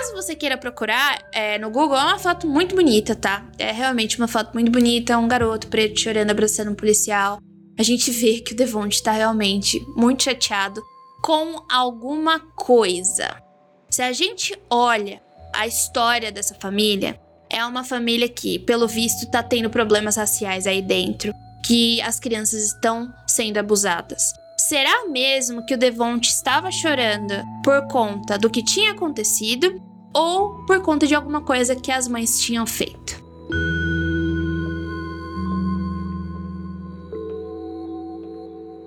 [0.06, 3.44] Caso você queira procurar é, no Google, é uma foto muito bonita, tá?
[3.58, 5.18] É realmente uma foto muito bonita.
[5.18, 7.38] Um garoto preto chorando, abraçando um policial.
[7.76, 10.80] A gente vê que o Devonte tá realmente muito chateado
[11.22, 13.42] com alguma coisa.
[13.90, 15.20] Se a gente olha
[15.52, 20.82] a história dessa família, é uma família que, pelo visto, tá tendo problemas raciais aí
[20.82, 21.32] dentro,
[21.64, 24.22] que as crianças estão sendo abusadas.
[24.56, 30.80] Será mesmo que o Devonte estava chorando por conta do que tinha acontecido ou por
[30.80, 33.22] conta de alguma coisa que as mães tinham feito?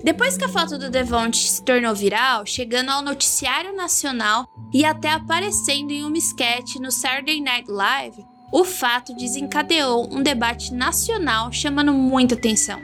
[0.04, 5.12] Depois que a foto do Devonte se tornou viral, chegando ao noticiário nacional e até
[5.12, 11.94] aparecendo em uma sketch no Saturday Night Live, o fato desencadeou um debate nacional chamando
[11.94, 12.82] muita atenção.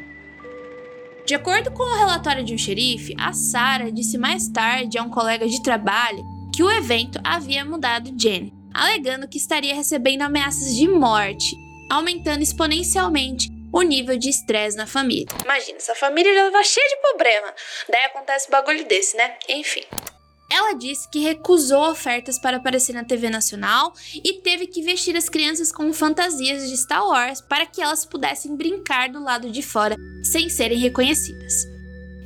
[1.25, 5.09] De acordo com o relatório de um xerife, a Sarah disse mais tarde a um
[5.09, 10.87] colega de trabalho que o evento havia mudado Jenny, alegando que estaria recebendo ameaças de
[10.87, 11.53] morte,
[11.91, 15.27] aumentando exponencialmente o nível de estresse na família.
[15.43, 17.53] Imagina, essa família já tava cheia de problema.
[17.89, 19.35] Daí acontece um bagulho desse, né?
[19.49, 19.83] Enfim.
[20.49, 25.27] Ela disse que recusou ofertas para aparecer na TV nacional e teve que vestir as
[25.27, 29.97] crianças com fantasias de Star Wars para que elas pudessem brincar do lado de fora
[30.23, 31.74] sem serem reconhecidas.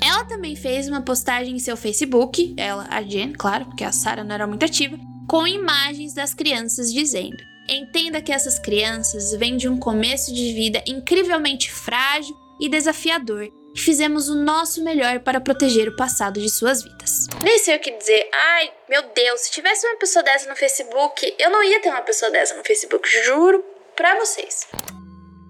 [0.01, 4.23] Ela também fez uma postagem em seu Facebook, ela, a Jen, claro, porque a Sarah
[4.23, 7.37] não era muito ativa, com imagens das crianças dizendo:
[7.69, 13.79] Entenda que essas crianças vêm de um começo de vida incrivelmente frágil e desafiador e
[13.79, 17.27] fizemos o nosso melhor para proteger o passado de suas vidas.
[17.43, 18.27] Nem sei o que dizer.
[18.33, 22.01] Ai, meu Deus, se tivesse uma pessoa dessa no Facebook, eu não ia ter uma
[22.01, 23.63] pessoa dessa no Facebook, juro
[23.95, 24.67] pra vocês.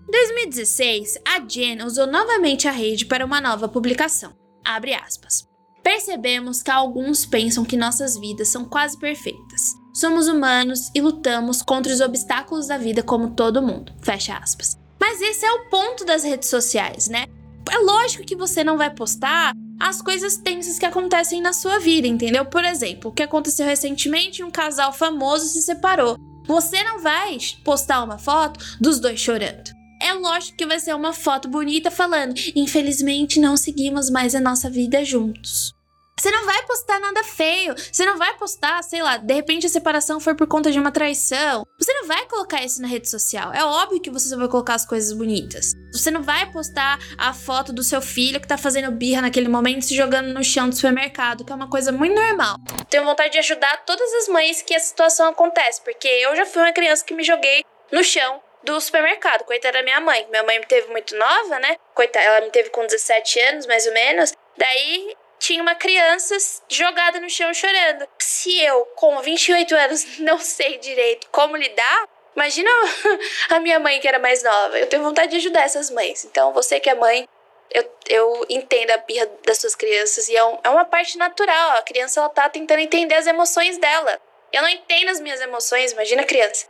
[0.08, 4.39] Em 2016, a Jen usou novamente a rede para uma nova publicação.
[4.64, 5.48] Abre aspas.
[5.84, 9.74] Percebemos que alguns pensam que nossas vidas são quase perfeitas.
[9.94, 13.94] Somos humanos e lutamos contra os obstáculos da vida como todo mundo.
[14.02, 14.78] Fecha aspas.
[15.00, 17.26] Mas esse é o ponto das redes sociais, né?
[17.72, 22.08] é lógico que você não vai postar as coisas tensas que acontecem na sua vida,
[22.08, 22.46] entendeu?
[22.46, 26.18] Por exemplo, o que aconteceu recentemente, um casal famoso se separou.
[26.46, 29.79] Você não vai postar uma foto dos dois chorando.
[30.02, 34.70] É lógico que vai ser uma foto bonita falando: infelizmente não seguimos mais a nossa
[34.70, 35.74] vida juntos.
[36.20, 37.74] Você não vai postar nada feio.
[37.78, 40.92] Você não vai postar, sei lá, de repente a separação foi por conta de uma
[40.92, 41.66] traição.
[41.80, 43.54] Você não vai colocar isso na rede social.
[43.54, 45.72] É óbvio que você vai colocar as coisas bonitas.
[45.94, 49.86] Você não vai postar a foto do seu filho que tá fazendo birra naquele momento
[49.86, 52.58] se jogando no chão do supermercado, que é uma coisa muito normal.
[52.90, 56.62] Tenho vontade de ajudar todas as mães que essa situação acontece, porque eu já fui
[56.62, 59.44] uma criança que me joguei no chão do supermercado.
[59.46, 60.26] Coitada da minha mãe.
[60.30, 61.78] Minha mãe me teve muito nova, né?
[61.94, 64.34] Coitada, ela me teve com 17 anos, mais ou menos.
[64.58, 66.36] Daí tinha uma criança
[66.68, 68.08] jogada no chão chorando.
[68.20, 72.70] Se eu, com 28 anos, não sei direito como lidar, imagina
[73.50, 74.78] a minha mãe que era mais nova.
[74.78, 76.26] Eu tenho vontade de ajudar essas mães.
[76.26, 77.28] Então, você que é mãe,
[77.72, 81.72] eu, eu entendo a birra das suas crianças e é, um, é uma parte natural.
[81.72, 84.20] A criança ela tá tentando entender as emoções dela.
[84.52, 86.68] Eu não entendo as minhas emoções, imagina a criança.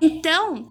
[0.00, 0.66] Então,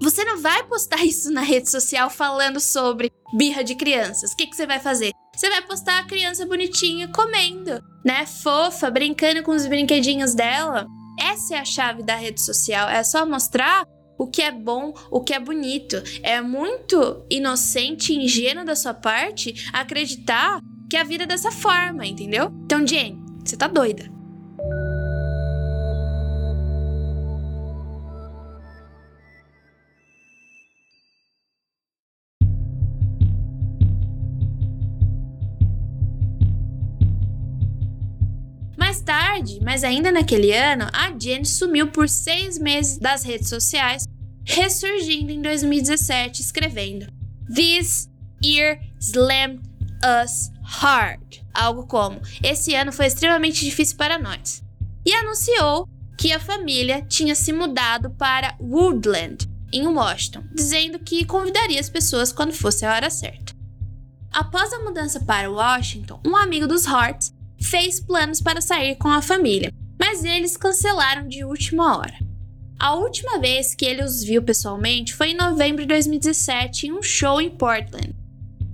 [0.00, 4.32] você não vai postar isso na rede social falando sobre birra de crianças.
[4.32, 5.12] O que, que você vai fazer?
[5.34, 8.26] Você vai postar a criança bonitinha comendo, né?
[8.26, 10.86] Fofa, brincando com os brinquedinhos dela.
[11.20, 12.88] Essa é a chave da rede social.
[12.88, 13.84] É só mostrar
[14.18, 15.96] o que é bom, o que é bonito.
[16.22, 22.06] É muito inocente e ingênuo da sua parte acreditar que a vida é dessa forma,
[22.06, 22.50] entendeu?
[22.64, 24.17] Então, Jane, você tá doida.
[39.38, 44.04] Tarde, mas ainda naquele ano, a Jen sumiu por seis meses das redes sociais,
[44.44, 47.06] ressurgindo em 2017 escrevendo
[47.54, 48.10] This
[48.44, 49.62] year slammed
[50.02, 51.40] us hard.
[51.54, 54.62] Algo como: Esse ano foi extremamente difícil para nós.
[55.04, 61.80] E anunciou que a família tinha se mudado para Woodland, em Washington, dizendo que convidaria
[61.80, 63.56] as pessoas quando fosse a hora certa.
[64.30, 69.22] Após a mudança para Washington, um amigo dos Harts fez planos para sair com a
[69.22, 72.14] família, mas eles cancelaram de última hora.
[72.78, 77.02] A última vez que ele os viu pessoalmente foi em novembro de 2017 em um
[77.02, 78.14] show em Portland.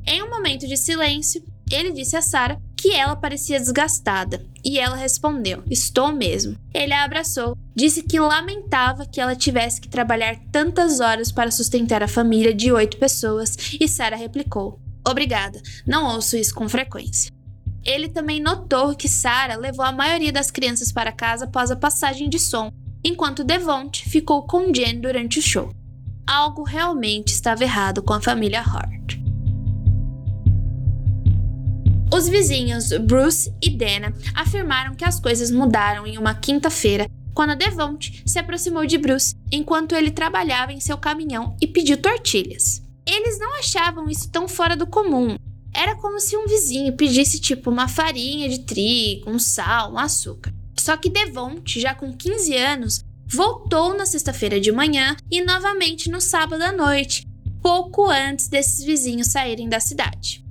[0.06, 4.94] Em um momento de silêncio, ele disse a Sarah que ela parecia desgastada e ela
[4.94, 6.54] respondeu: Estou mesmo.
[6.74, 12.02] Ele a abraçou, disse que lamentava que ela tivesse que trabalhar tantas horas para sustentar
[12.02, 17.33] a família de oito pessoas e Sarah replicou: Obrigada, não ouço isso com frequência.
[17.84, 22.28] Ele também notou que Sarah levou a maioria das crianças para casa após a passagem
[22.28, 22.72] de som,
[23.04, 25.70] enquanto Devont ficou com Jen durante o show.
[26.26, 29.18] Algo realmente estava errado com a família Hart.
[32.14, 38.22] Os vizinhos Bruce e Dana afirmaram que as coisas mudaram em uma quinta-feira quando Devont
[38.24, 42.80] se aproximou de Bruce enquanto ele trabalhava em seu caminhão e pediu tortilhas.
[43.06, 45.36] Eles não achavam isso tão fora do comum.
[45.74, 50.54] Era como se um vizinho pedisse tipo uma farinha de trigo, um sal, um açúcar.
[50.78, 56.20] Só que Devont, já com 15 anos, voltou na sexta-feira de manhã e novamente no
[56.20, 57.26] sábado à noite,
[57.60, 60.44] pouco antes desses vizinhos saírem da cidade.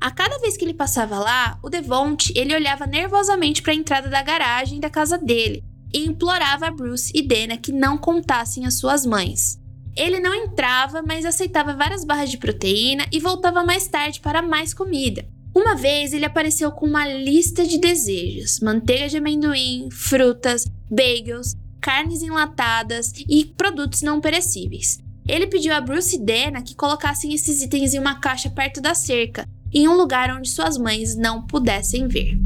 [0.00, 4.08] A cada vez que ele passava lá, o Devont ele olhava nervosamente para a entrada
[4.08, 5.62] da garagem da casa dele
[5.94, 9.58] e implorava a Bruce e Dana que não contassem às suas mães.
[9.96, 14.74] Ele não entrava, mas aceitava várias barras de proteína e voltava mais tarde para mais
[14.74, 15.24] comida.
[15.54, 22.22] Uma vez ele apareceu com uma lista de desejos: manteiga de amendoim, frutas, bagels, carnes
[22.22, 24.98] enlatadas e produtos não perecíveis.
[25.26, 28.94] Ele pediu a Bruce e Dana que colocassem esses itens em uma caixa perto da
[28.94, 32.36] cerca, em um lugar onde suas mães não pudessem ver.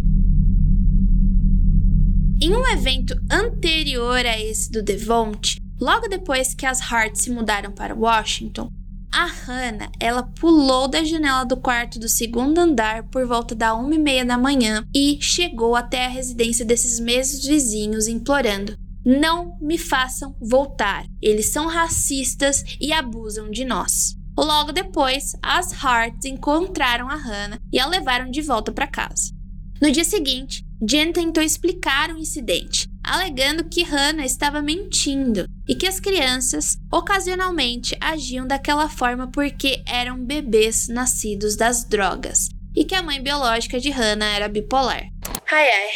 [2.41, 7.71] Em um evento anterior a esse do Devont, Logo depois que as Hart se mudaram
[7.71, 8.69] para Washington,
[9.13, 13.95] a Hannah, ela pulou da janela do quarto do segundo andar por volta da uma
[13.95, 19.79] e meia da manhã e chegou até a residência desses mesmos vizinhos implorando: "Não me
[19.79, 21.07] façam voltar.
[21.23, 27.79] Eles são racistas e abusam de nós." Logo depois, as Hart encontraram a Hannah e
[27.79, 29.33] a levaram de volta para casa.
[29.81, 35.87] No dia seguinte, Jen tentou explicar o incidente, alegando que Hannah estava mentindo e que
[35.87, 43.03] as crianças ocasionalmente agiam daquela forma porque eram bebês nascidos das drogas e que a
[43.03, 45.03] mãe biológica de Hannah era bipolar.
[45.51, 45.91] Ai ai,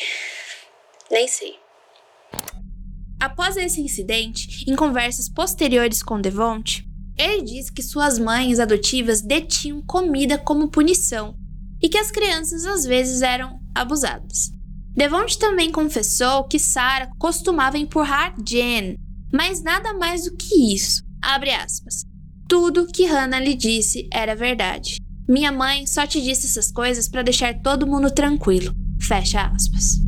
[1.11, 1.55] nem sei.
[3.19, 6.85] Após esse incidente, em conversas posteriores com Devont,
[7.17, 11.37] ele disse que suas mães adotivas detinham comida como punição
[11.81, 14.51] e que as crianças às vezes eram abusadas.
[14.95, 18.99] Devont também confessou que Sarah costumava empurrar Jen,
[19.33, 21.03] mas nada mais do que isso.
[21.21, 22.05] Abre aspas.
[22.49, 24.97] Tudo que Hannah lhe disse era verdade.
[25.29, 28.75] Minha mãe só te disse essas coisas para deixar todo mundo tranquilo.
[29.01, 30.01] Fecha aspas.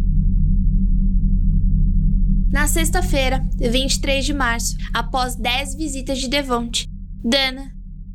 [2.51, 6.87] Na sexta-feira, 23 de março, após 10 visitas de Devont,
[7.25, 7.73] Dana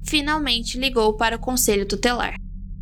[0.08, 2.36] finalmente ligou para o conselho tutelar.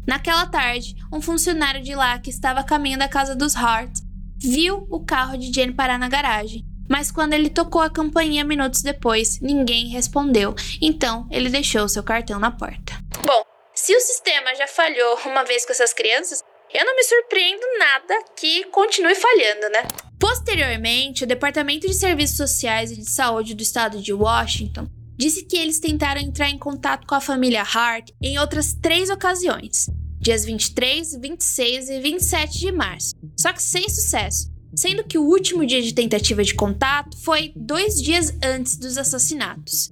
[0.07, 3.99] Naquela tarde, um funcionário de lá que estava a da casa dos Hart
[4.39, 6.63] viu o carro de Jane parar na garagem.
[6.89, 10.55] Mas quando ele tocou a campainha minutos depois, ninguém respondeu.
[10.81, 12.93] Então, ele deixou seu cartão na porta.
[13.25, 13.43] Bom,
[13.75, 16.41] se o sistema já falhou uma vez com essas crianças,
[16.73, 19.87] eu não me surpreendo nada que continue falhando, né?
[20.19, 25.57] Posteriormente, o Departamento de Serviços Sociais e de Saúde do estado de Washington disse que
[25.57, 31.19] eles tentaram entrar em contato com a família Hart em outras três ocasiões, dias 23,
[31.19, 35.91] 26 e 27 de março, só que sem sucesso, sendo que o último dia de
[35.91, 39.91] tentativa de contato foi dois dias antes dos assassinatos.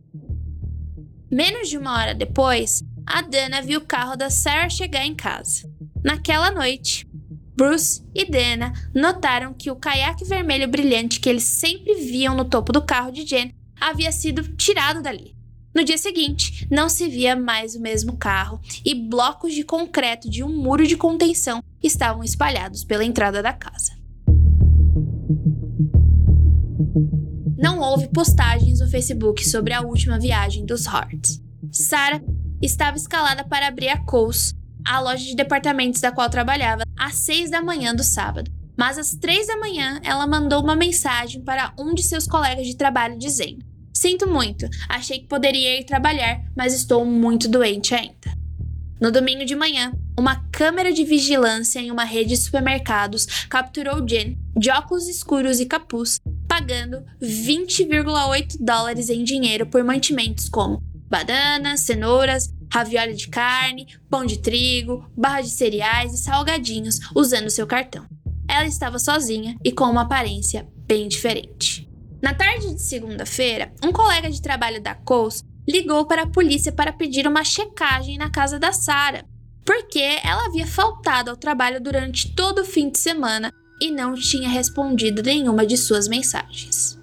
[1.29, 5.67] Menos de uma hora depois, a Dana viu o carro da Sarah chegar em casa.
[6.03, 7.07] Naquela noite,
[7.57, 12.71] Bruce e Dana notaram que o caiaque vermelho brilhante que eles sempre viam no topo
[12.71, 15.35] do carro de Jen havia sido tirado dali.
[15.73, 20.43] No dia seguinte, não se via mais o mesmo carro e blocos de concreto de
[20.43, 23.94] um muro de contenção estavam espalhados pela entrada da casa.
[27.57, 31.41] Não houve postagens no Facebook sobre a última viagem dos Harts.
[31.71, 32.21] Sarah
[32.61, 34.53] estava escalada para abrir a Coles,
[34.85, 38.51] a loja de departamentos da qual trabalhava, às seis da manhã do sábado.
[38.77, 42.75] Mas às três da manhã, ela mandou uma mensagem para um de seus colegas de
[42.75, 43.63] trabalho dizendo:
[43.93, 48.44] Sinto muito, achei que poderia ir trabalhar, mas estou muito doente ainda.
[48.99, 54.37] No domingo de manhã, uma câmera de vigilância em uma rede de supermercados capturou Jen,
[54.55, 56.17] de óculos escuros e capuz,
[56.47, 64.39] pagando 20,8 dólares em dinheiro por mantimentos como bananas, cenouras, ravioli de carne, pão de
[64.39, 68.05] trigo, barra de cereais e salgadinhos usando seu cartão.
[68.47, 71.89] Ela estava sozinha e com uma aparência bem diferente.
[72.21, 76.93] Na tarde de segunda-feira, um colega de trabalho da Coles ligou para a polícia para
[76.93, 79.25] pedir uma checagem na casa da Sarah,
[79.65, 83.51] porque ela havia faltado ao trabalho durante todo o fim de semana
[83.81, 86.99] e não tinha respondido nenhuma de suas mensagens.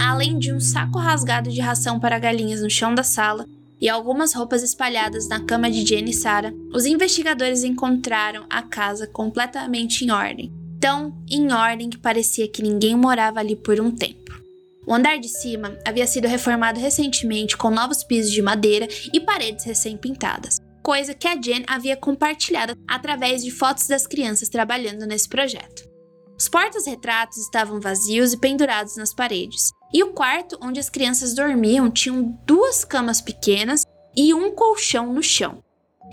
[0.00, 3.46] Além de um saco rasgado de ração para galinhas no chão da sala
[3.80, 9.06] e algumas roupas espalhadas na cama de Jenny e Sarah, os investigadores encontraram a casa
[9.06, 10.52] completamente em ordem.
[10.80, 14.41] Tão em ordem que parecia que ninguém morava ali por um tempo.
[14.86, 19.64] O andar de cima havia sido reformado recentemente com novos pisos de madeira e paredes
[19.64, 25.88] recém-pintadas, coisa que a Jen havia compartilhado através de fotos das crianças trabalhando nesse projeto.
[26.36, 31.88] Os portas-retratos estavam vazios e pendurados nas paredes, e o quarto onde as crianças dormiam
[31.88, 33.84] tinha duas camas pequenas
[34.16, 35.62] e um colchão no chão.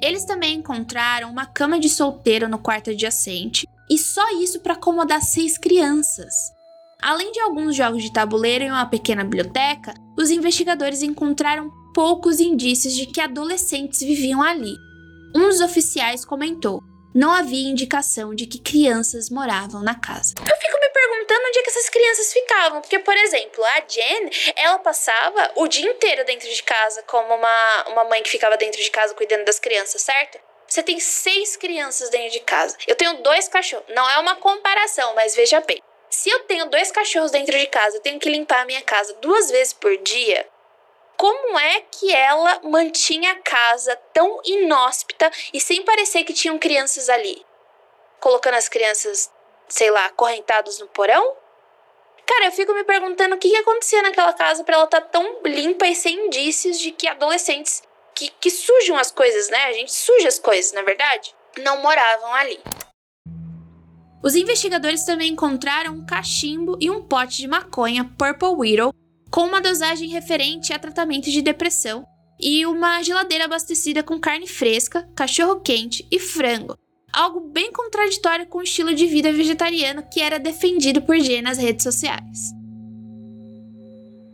[0.03, 5.23] Eles também encontraram uma cama de solteiro no quarto adjacente, e só isso para acomodar
[5.23, 6.35] seis crianças.
[7.01, 12.93] Além de alguns jogos de tabuleiro e uma pequena biblioteca, os investigadores encontraram poucos indícios
[12.93, 14.75] de que adolescentes viviam ali.
[15.33, 16.81] Um dos oficiais comentou:
[17.15, 20.33] não havia indicação de que crianças moravam na casa.
[20.39, 24.29] Eu fico me perguntando onde é que essas crianças ficavam, porque, por exemplo, a Jen,
[24.57, 28.81] ela passava o dia inteiro dentro de casa, como uma, uma mãe que ficava dentro
[28.81, 30.37] de casa cuidando das crianças, certo?
[30.67, 32.75] Você tem seis crianças dentro de casa.
[32.85, 33.85] Eu tenho dois cachorros.
[33.89, 35.81] Não é uma comparação, mas veja bem.
[36.09, 39.13] Se eu tenho dois cachorros dentro de casa, eu tenho que limpar a minha casa
[39.15, 40.47] duas vezes por dia.
[41.15, 47.09] Como é que ela mantinha a casa tão inóspita e sem parecer que tinham crianças
[47.09, 47.45] ali?
[48.19, 49.31] Colocando as crianças,
[49.67, 51.35] sei lá, acorrentadas no porão?
[52.25, 55.07] Cara, eu fico me perguntando o que, que acontecia naquela casa para ela estar tá
[55.07, 57.83] tão limpa e sem indícios de que adolescentes
[58.15, 59.65] que, que sujam as coisas, né?
[59.65, 62.59] A gente suja as coisas, na é verdade, não moravam ali.
[64.21, 68.93] Os investigadores também encontraram um cachimbo e um pote de maconha Purple Widow
[69.31, 72.05] com uma dosagem referente a tratamento de depressão
[72.39, 76.77] e uma geladeira abastecida com carne fresca, cachorro quente e frango.
[77.13, 81.57] Algo bem contraditório com o estilo de vida vegetariano que era defendido por Jay nas
[81.57, 82.39] redes sociais.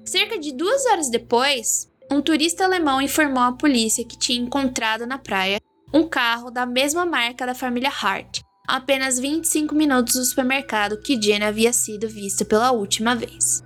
[0.06, 5.18] Cerca de duas horas depois, um turista alemão informou à polícia que tinha encontrado na
[5.18, 5.60] praia
[5.94, 11.22] um carro da mesma marca da família Hart, a apenas 25 minutos do supermercado que
[11.22, 13.64] Jenny havia sido vista pela última vez.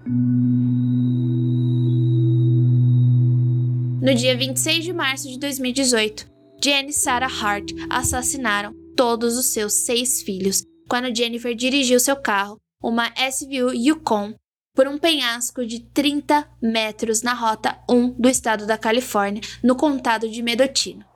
[4.01, 6.25] No dia 26 de março de 2018,
[6.63, 12.57] Jenny e Sarah Hart assassinaram todos os seus seis filhos quando Jennifer dirigiu seu carro,
[12.81, 14.33] uma SUV Yukon,
[14.75, 20.29] por um penhasco de 30 metros na Rota 1 do estado da Califórnia, no condado
[20.29, 21.08] de Medotino.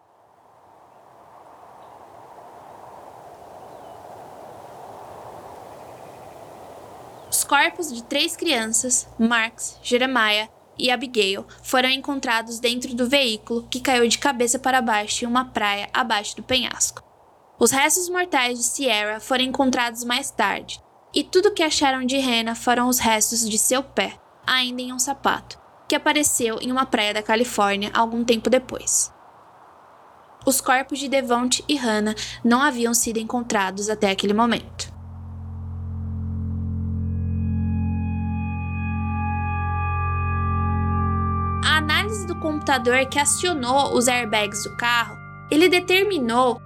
[7.44, 10.48] Os corpos de três crianças, Marx, Jeremiah
[10.80, 15.44] e Abigail, foram encontrados dentro do veículo que caiu de cabeça para baixo em uma
[15.44, 17.04] praia abaixo do penhasco.
[17.60, 20.82] Os restos mortais de Sierra foram encontrados mais tarde,
[21.14, 24.18] e tudo que acharam de Hannah foram os restos de seu pé,
[24.48, 29.12] ainda em um sapato, que apareceu em uma praia da Califórnia algum tempo depois.
[30.46, 34.93] Os corpos de Devonte e Hannah não haviam sido encontrados até aquele momento.
[42.44, 45.18] Computador que acionou os airbags do carro,
[45.50, 46.62] ele determinou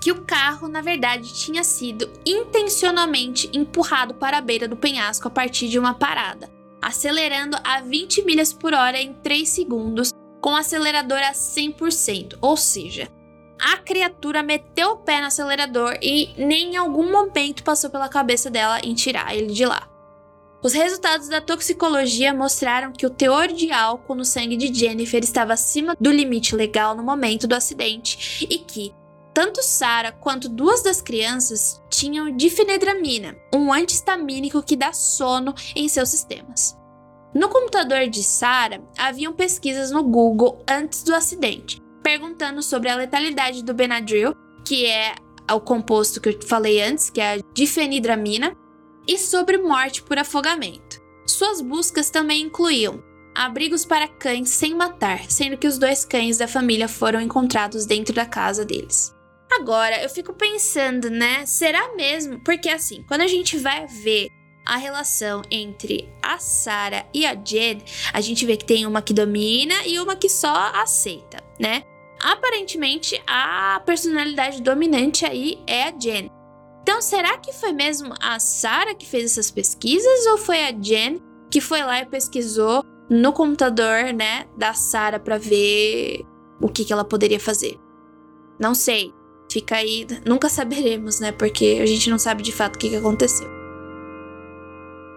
[0.00, 5.30] que o carro, na verdade, tinha sido intencionalmente empurrado para a beira do penhasco a
[5.30, 6.48] partir de uma parada,
[6.80, 12.56] acelerando a 20 milhas por hora em 3 segundos, com o acelerador a 100%, ou
[12.56, 13.08] seja,
[13.60, 18.48] a criatura meteu o pé no acelerador e nem em algum momento passou pela cabeça
[18.48, 19.87] dela em tirar ele de lá.
[20.60, 25.52] Os resultados da toxicologia mostraram que o teor de álcool no sangue de Jennifer estava
[25.52, 28.92] acima do limite legal no momento do acidente e que,
[29.32, 36.08] tanto Sara quanto duas das crianças tinham difenedramina, um antihistamínico que dá sono em seus
[36.08, 36.76] sistemas.
[37.32, 43.62] No computador de Sara, haviam pesquisas no Google antes do acidente, perguntando sobre a letalidade
[43.62, 44.34] do Benadryl,
[44.66, 45.14] que é
[45.52, 48.56] o composto que eu falei antes, que é a difenidramina,
[49.08, 51.00] e sobre morte por afogamento.
[51.26, 53.02] Suas buscas também incluíam
[53.34, 58.14] abrigos para cães sem matar, sendo que os dois cães da família foram encontrados dentro
[58.14, 59.14] da casa deles.
[59.50, 61.46] Agora, eu fico pensando, né?
[61.46, 62.40] Será mesmo?
[62.40, 64.28] Porque assim, quando a gente vai ver
[64.66, 67.82] a relação entre a Sarah e a Jen,
[68.12, 71.82] a gente vê que tem uma que domina e uma que só aceita, né?
[72.20, 76.28] Aparentemente, a personalidade dominante aí é a Jen.
[76.82, 81.20] Então, será que foi mesmo a Sarah que fez essas pesquisas ou foi a Jen
[81.50, 86.24] que foi lá e pesquisou no computador, né, da Sarah para ver
[86.60, 87.78] o que, que ela poderia fazer?
[88.58, 89.14] Não sei.
[89.50, 91.32] Fica aí, nunca saberemos, né?
[91.32, 93.48] Porque a gente não sabe de fato o que, aconteceu.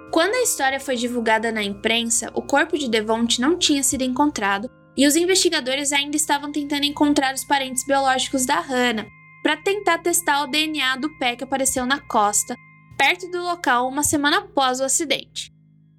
[0.09, 4.69] Quando a história foi divulgada na imprensa, o corpo de Devonte não tinha sido encontrado
[4.95, 9.07] e os investigadores ainda estavam tentando encontrar os parentes biológicos da Hannah
[9.43, 12.55] para tentar testar o DNA do pé que apareceu na costa,
[12.97, 15.51] perto do local uma semana após o acidente.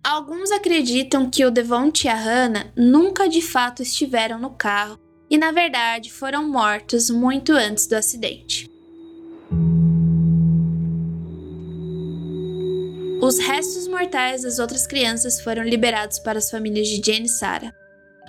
[0.04, 4.98] Alguns acreditam que o Devonte e a Hannah nunca de fato estiveram no carro
[5.30, 8.68] e, na verdade, foram mortos muito antes do acidente.
[13.22, 17.72] Os restos mortais das outras crianças foram liberados para as famílias de Jane e Sarah.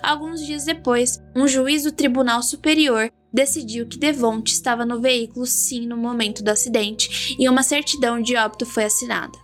[0.03, 5.88] Alguns dias depois, um juiz do Tribunal Superior decidiu que Devonte estava no veículo sim
[5.88, 9.38] no momento do acidente e uma certidão de óbito foi assinada.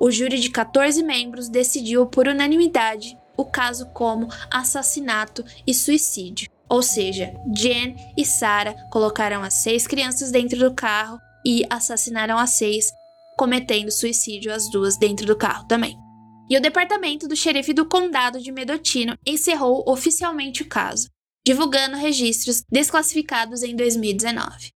[0.00, 6.50] O júri de 14 membros decidiu por unanimidade o caso como assassinato e suicídio.
[6.68, 12.58] Ou seja, Jen e Sarah colocaram as seis crianças dentro do carro e assassinaram as
[12.58, 12.90] seis,
[13.38, 15.96] cometendo suicídio as duas dentro do carro também.
[16.50, 21.08] E o departamento do xerife do condado de Medotino encerrou oficialmente o caso,
[21.48, 24.70] divulgando registros desclassificados em 2019.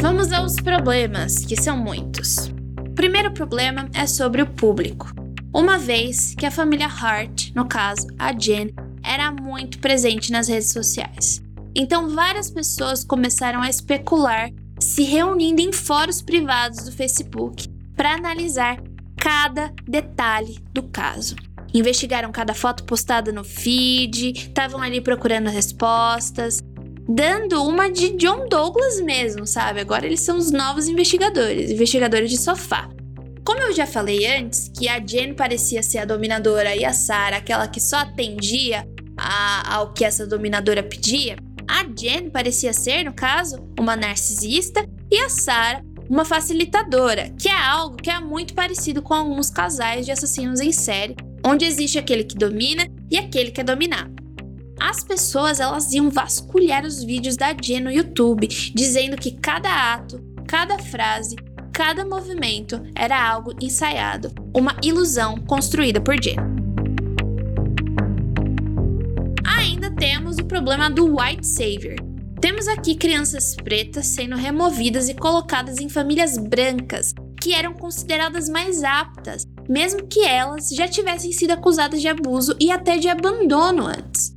[0.00, 2.48] Vamos aos problemas, que são muitos.
[2.78, 5.08] O primeiro problema é sobre o público.
[5.54, 10.72] Uma vez que a família Hart, no caso a Jen, era muito presente nas redes
[10.72, 11.42] sociais.
[11.74, 14.48] Então várias pessoas começaram a especular,
[14.82, 18.82] se reunindo em fóruns privados do Facebook para analisar
[19.16, 21.36] cada detalhe do caso.
[21.72, 26.60] Investigaram cada foto postada no feed, estavam ali procurando respostas,
[27.08, 29.80] dando uma de John Douglas mesmo, sabe?
[29.80, 32.88] Agora eles são os novos investigadores, investigadores de sofá.
[33.44, 37.38] Como eu já falei antes, que a Jen parecia ser a dominadora e a Sarah
[37.38, 38.86] aquela que só atendia
[39.64, 41.36] ao que essa dominadora pedia,
[41.72, 47.58] a Jen parecia ser, no caso, uma narcisista e a Sarah uma facilitadora, que é
[47.58, 52.24] algo que é muito parecido com alguns casais de assassinos em série, onde existe aquele
[52.24, 54.22] que domina e aquele que é dominado
[54.82, 60.20] as pessoas elas iam vasculhar os vídeos da Jen no YouTube, dizendo que cada ato,
[60.48, 61.36] cada frase,
[61.72, 66.51] cada movimento era algo ensaiado, uma ilusão construída por Jen.
[70.52, 71.96] Problema do White Savior.
[72.38, 78.84] Temos aqui crianças pretas sendo removidas e colocadas em famílias brancas, que eram consideradas mais
[78.84, 84.34] aptas, mesmo que elas já tivessem sido acusadas de abuso e até de abandono antes.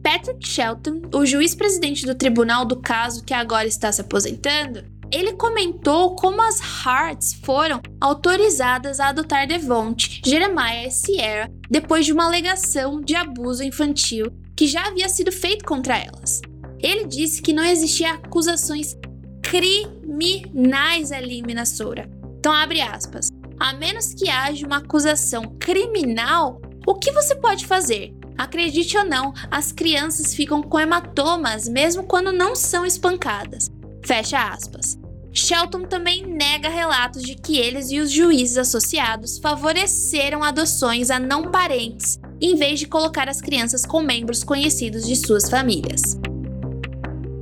[0.00, 6.14] Patrick Shelton, o juiz-presidente do tribunal do caso que agora está se aposentando, ele comentou
[6.14, 13.00] como as Hearts foram autorizadas a adotar Devonte, Jeremiah e Sierra depois de uma alegação
[13.00, 16.40] de abuso infantil que já havia sido feito contra elas.
[16.80, 18.96] Ele disse que não existia acusações
[19.40, 22.10] criminais ali em Minnesota.
[22.40, 23.28] Então, abre aspas.
[23.60, 28.12] A menos que haja uma acusação criminal, o que você pode fazer?
[28.36, 33.70] Acredite ou não, as crianças ficam com hematomas mesmo quando não são espancadas.
[34.04, 34.98] Fecha aspas.
[35.32, 41.50] Shelton também nega relatos de que eles e os juízes associados favoreceram adoções a não
[41.50, 46.18] parentes, em vez de colocar as crianças com membros conhecidos de suas famílias.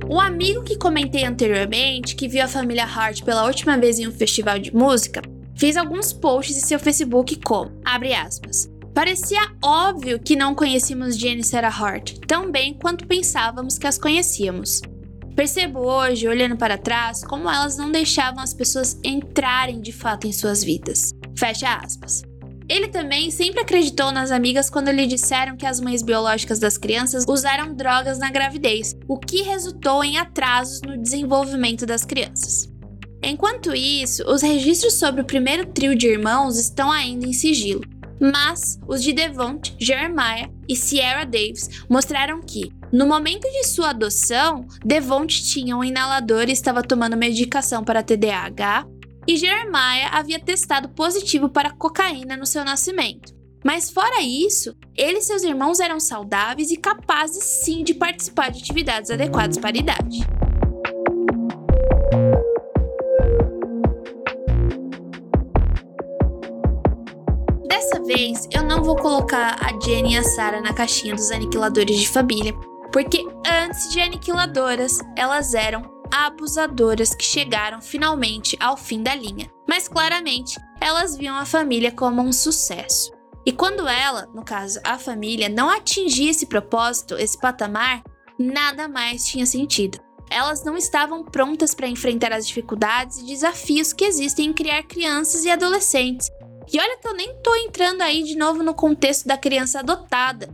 [0.09, 4.11] O amigo que comentei anteriormente, que viu a família Hart pela última vez em um
[4.11, 5.21] festival de música,
[5.55, 11.41] fez alguns posts em seu Facebook como, abre aspas, Parecia óbvio que não conhecíamos Jane
[11.41, 14.81] e Sarah Hart tão bem quanto pensávamos que as conhecíamos.
[15.37, 20.33] Percebo hoje, olhando para trás, como elas não deixavam as pessoas entrarem de fato em
[20.33, 21.13] suas vidas.
[21.37, 22.23] Fecha aspas.
[22.67, 27.23] Ele também sempre acreditou nas amigas quando lhe disseram que as mães biológicas das crianças
[27.29, 32.67] usaram drogas na gravidez, o que resultou em atrasos no desenvolvimento das crianças.
[33.21, 37.83] Enquanto isso, os registros sobre o primeiro trio de irmãos estão ainda em sigilo,
[38.19, 44.65] Mas os de Devont, Jeremiah e Sierra Davis mostraram que, no momento de sua adoção,
[44.83, 48.87] Devont tinha um inalador e estava tomando medicação para TDAH,
[49.27, 53.35] e Jeremiah havia testado positivo para cocaína no seu nascimento.
[53.65, 58.59] Mas fora isso, ele e seus irmãos eram saudáveis e capazes sim de participar de
[58.59, 60.19] atividades adequadas para a idade.
[67.67, 71.97] Dessa vez, eu não vou colocar a Jenny e a Sarah na caixinha dos aniquiladores
[71.97, 72.53] de família,
[72.91, 79.51] porque antes de aniquiladoras, elas eram abusadoras que chegaram finalmente ao fim da linha.
[79.67, 83.11] Mas claramente, elas viam a família como um sucesso.
[83.45, 88.03] E quando ela, no caso a família, não atingia esse propósito, esse patamar,
[88.37, 89.99] nada mais tinha sentido.
[90.29, 95.45] Elas não estavam prontas para enfrentar as dificuldades e desafios que existem em criar crianças
[95.45, 96.29] e adolescentes.
[96.71, 100.49] E olha que eu nem tô entrando aí de novo no contexto da criança adotada.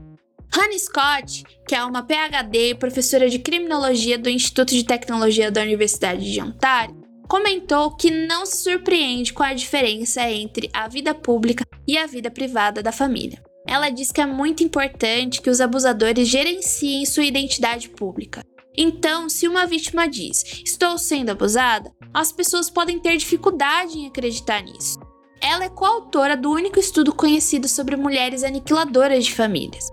[0.55, 5.61] Honey Scott, que é uma PhD e professora de criminologia do Instituto de Tecnologia da
[5.61, 6.95] Universidade de Ontário,
[7.27, 12.29] comentou que não se surpreende com a diferença entre a vida pública e a vida
[12.29, 13.41] privada da família.
[13.67, 18.45] Ela diz que é muito importante que os abusadores gerenciem sua identidade pública.
[18.77, 24.61] Então, se uma vítima diz estou sendo abusada, as pessoas podem ter dificuldade em acreditar
[24.61, 24.99] nisso.
[25.41, 29.89] Ela é coautora do único estudo conhecido sobre mulheres aniquiladoras de famílias.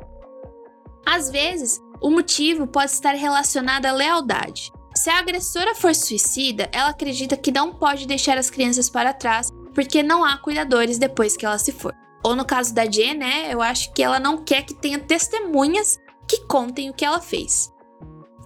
[1.13, 4.71] Às vezes, o motivo pode estar relacionado à lealdade.
[4.95, 9.51] Se a agressora for suicida, ela acredita que não pode deixar as crianças para trás
[9.75, 11.93] porque não há cuidadores depois que ela se for.
[12.23, 15.99] Ou no caso da Jen, né, eu acho que ela não quer que tenha testemunhas
[16.29, 17.73] que contem o que ela fez.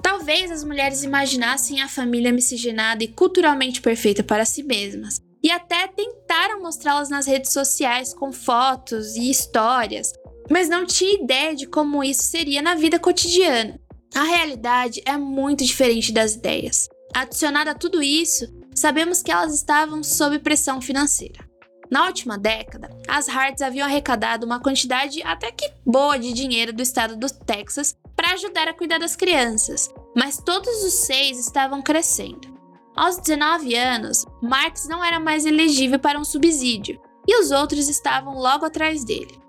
[0.02, 5.86] Talvez as mulheres imaginassem a família miscigenada e culturalmente perfeita para si mesmas, e até
[5.88, 10.14] tentaram mostrá-las nas redes sociais com fotos e histórias,
[10.50, 13.78] mas não tinha ideia de como isso seria na vida cotidiana.
[14.14, 16.88] A realidade é muito diferente das ideias.
[17.12, 21.44] Adicionada a tudo isso, sabemos que elas estavam sob pressão financeira.
[21.90, 26.82] Na última década, as Hearts haviam arrecadado uma quantidade até que boa de dinheiro do
[26.82, 32.54] estado do Texas para ajudar a cuidar das crianças, mas todos os seis estavam crescendo.
[32.96, 38.34] Aos 19 anos, Marx não era mais elegível para um subsídio e os outros estavam
[38.34, 39.43] logo atrás dele.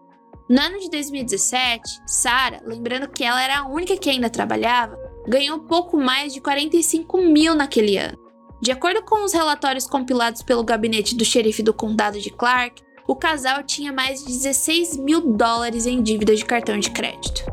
[0.47, 4.95] No ano de 2017, Sarah, lembrando que ela era a única que ainda trabalhava,
[5.27, 8.15] ganhou pouco mais de 45 mil naquele ano.
[8.61, 13.15] De acordo com os relatórios compilados pelo gabinete do xerife do condado de Clark, o
[13.15, 17.43] casal tinha mais de 16 mil dólares em dívidas de cartão de crédito.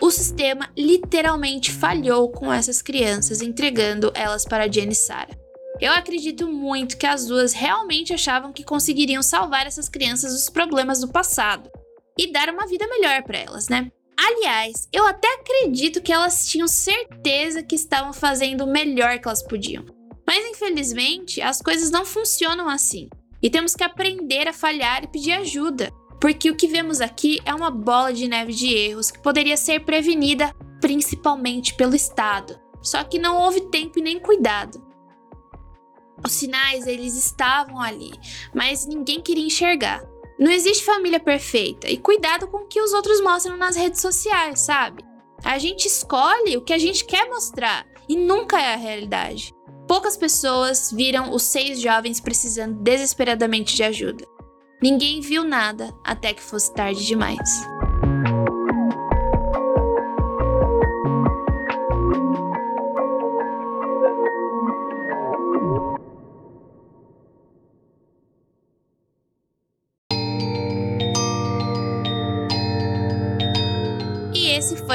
[0.00, 5.47] O sistema literalmente falhou com essas crianças, entregando elas para Jenny e Sarah.
[5.80, 11.00] Eu acredito muito que as duas realmente achavam que conseguiriam salvar essas crianças dos problemas
[11.00, 11.70] do passado
[12.18, 13.90] e dar uma vida melhor para elas, né?
[14.18, 19.44] Aliás, eu até acredito que elas tinham certeza que estavam fazendo o melhor que elas
[19.44, 19.84] podiam.
[20.26, 23.08] Mas infelizmente, as coisas não funcionam assim.
[23.40, 27.54] E temos que aprender a falhar e pedir ajuda, porque o que vemos aqui é
[27.54, 32.58] uma bola de neve de erros que poderia ser prevenida principalmente pelo Estado.
[32.82, 34.87] Só que não houve tempo e nem cuidado.
[36.24, 38.12] Os sinais, eles estavam ali,
[38.54, 40.02] mas ninguém queria enxergar.
[40.38, 44.60] Não existe família perfeita e cuidado com o que os outros mostram nas redes sociais,
[44.60, 45.04] sabe?
[45.44, 49.52] A gente escolhe o que a gente quer mostrar e nunca é a realidade.
[49.86, 54.24] Poucas pessoas viram os seis jovens precisando desesperadamente de ajuda.
[54.82, 57.66] Ninguém viu nada até que fosse tarde demais.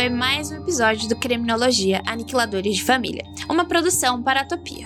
[0.04, 4.86] Foi mais um episódio do Criminologia Aniquiladores de Família, uma produção para a Topia.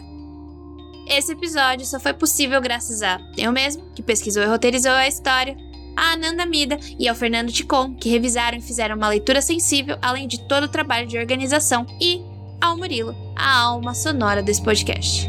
[1.07, 5.57] Esse episódio só foi possível graças a eu mesmo, que pesquisou e roteirizou a história,
[5.95, 10.27] a Ananda Mida e ao Fernando Ticon, que revisaram e fizeram uma leitura sensível, além
[10.27, 12.21] de todo o trabalho de organização, e
[12.61, 15.27] ao Murilo, a alma sonora desse podcast.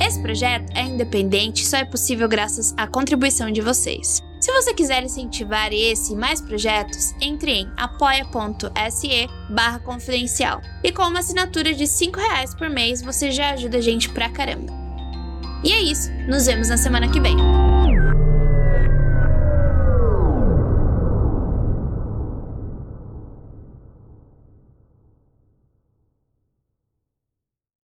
[0.00, 4.22] Esse projeto é independente e só é possível graças à contribuição de vocês.
[4.40, 10.62] Se você quiser incentivar esse e mais projetos, entre em apoia.se barra confidencial.
[10.82, 14.30] E com uma assinatura de 5 reais por mês, você já ajuda a gente pra
[14.30, 14.72] caramba.
[15.62, 17.36] E é isso, nos vemos na semana que vem.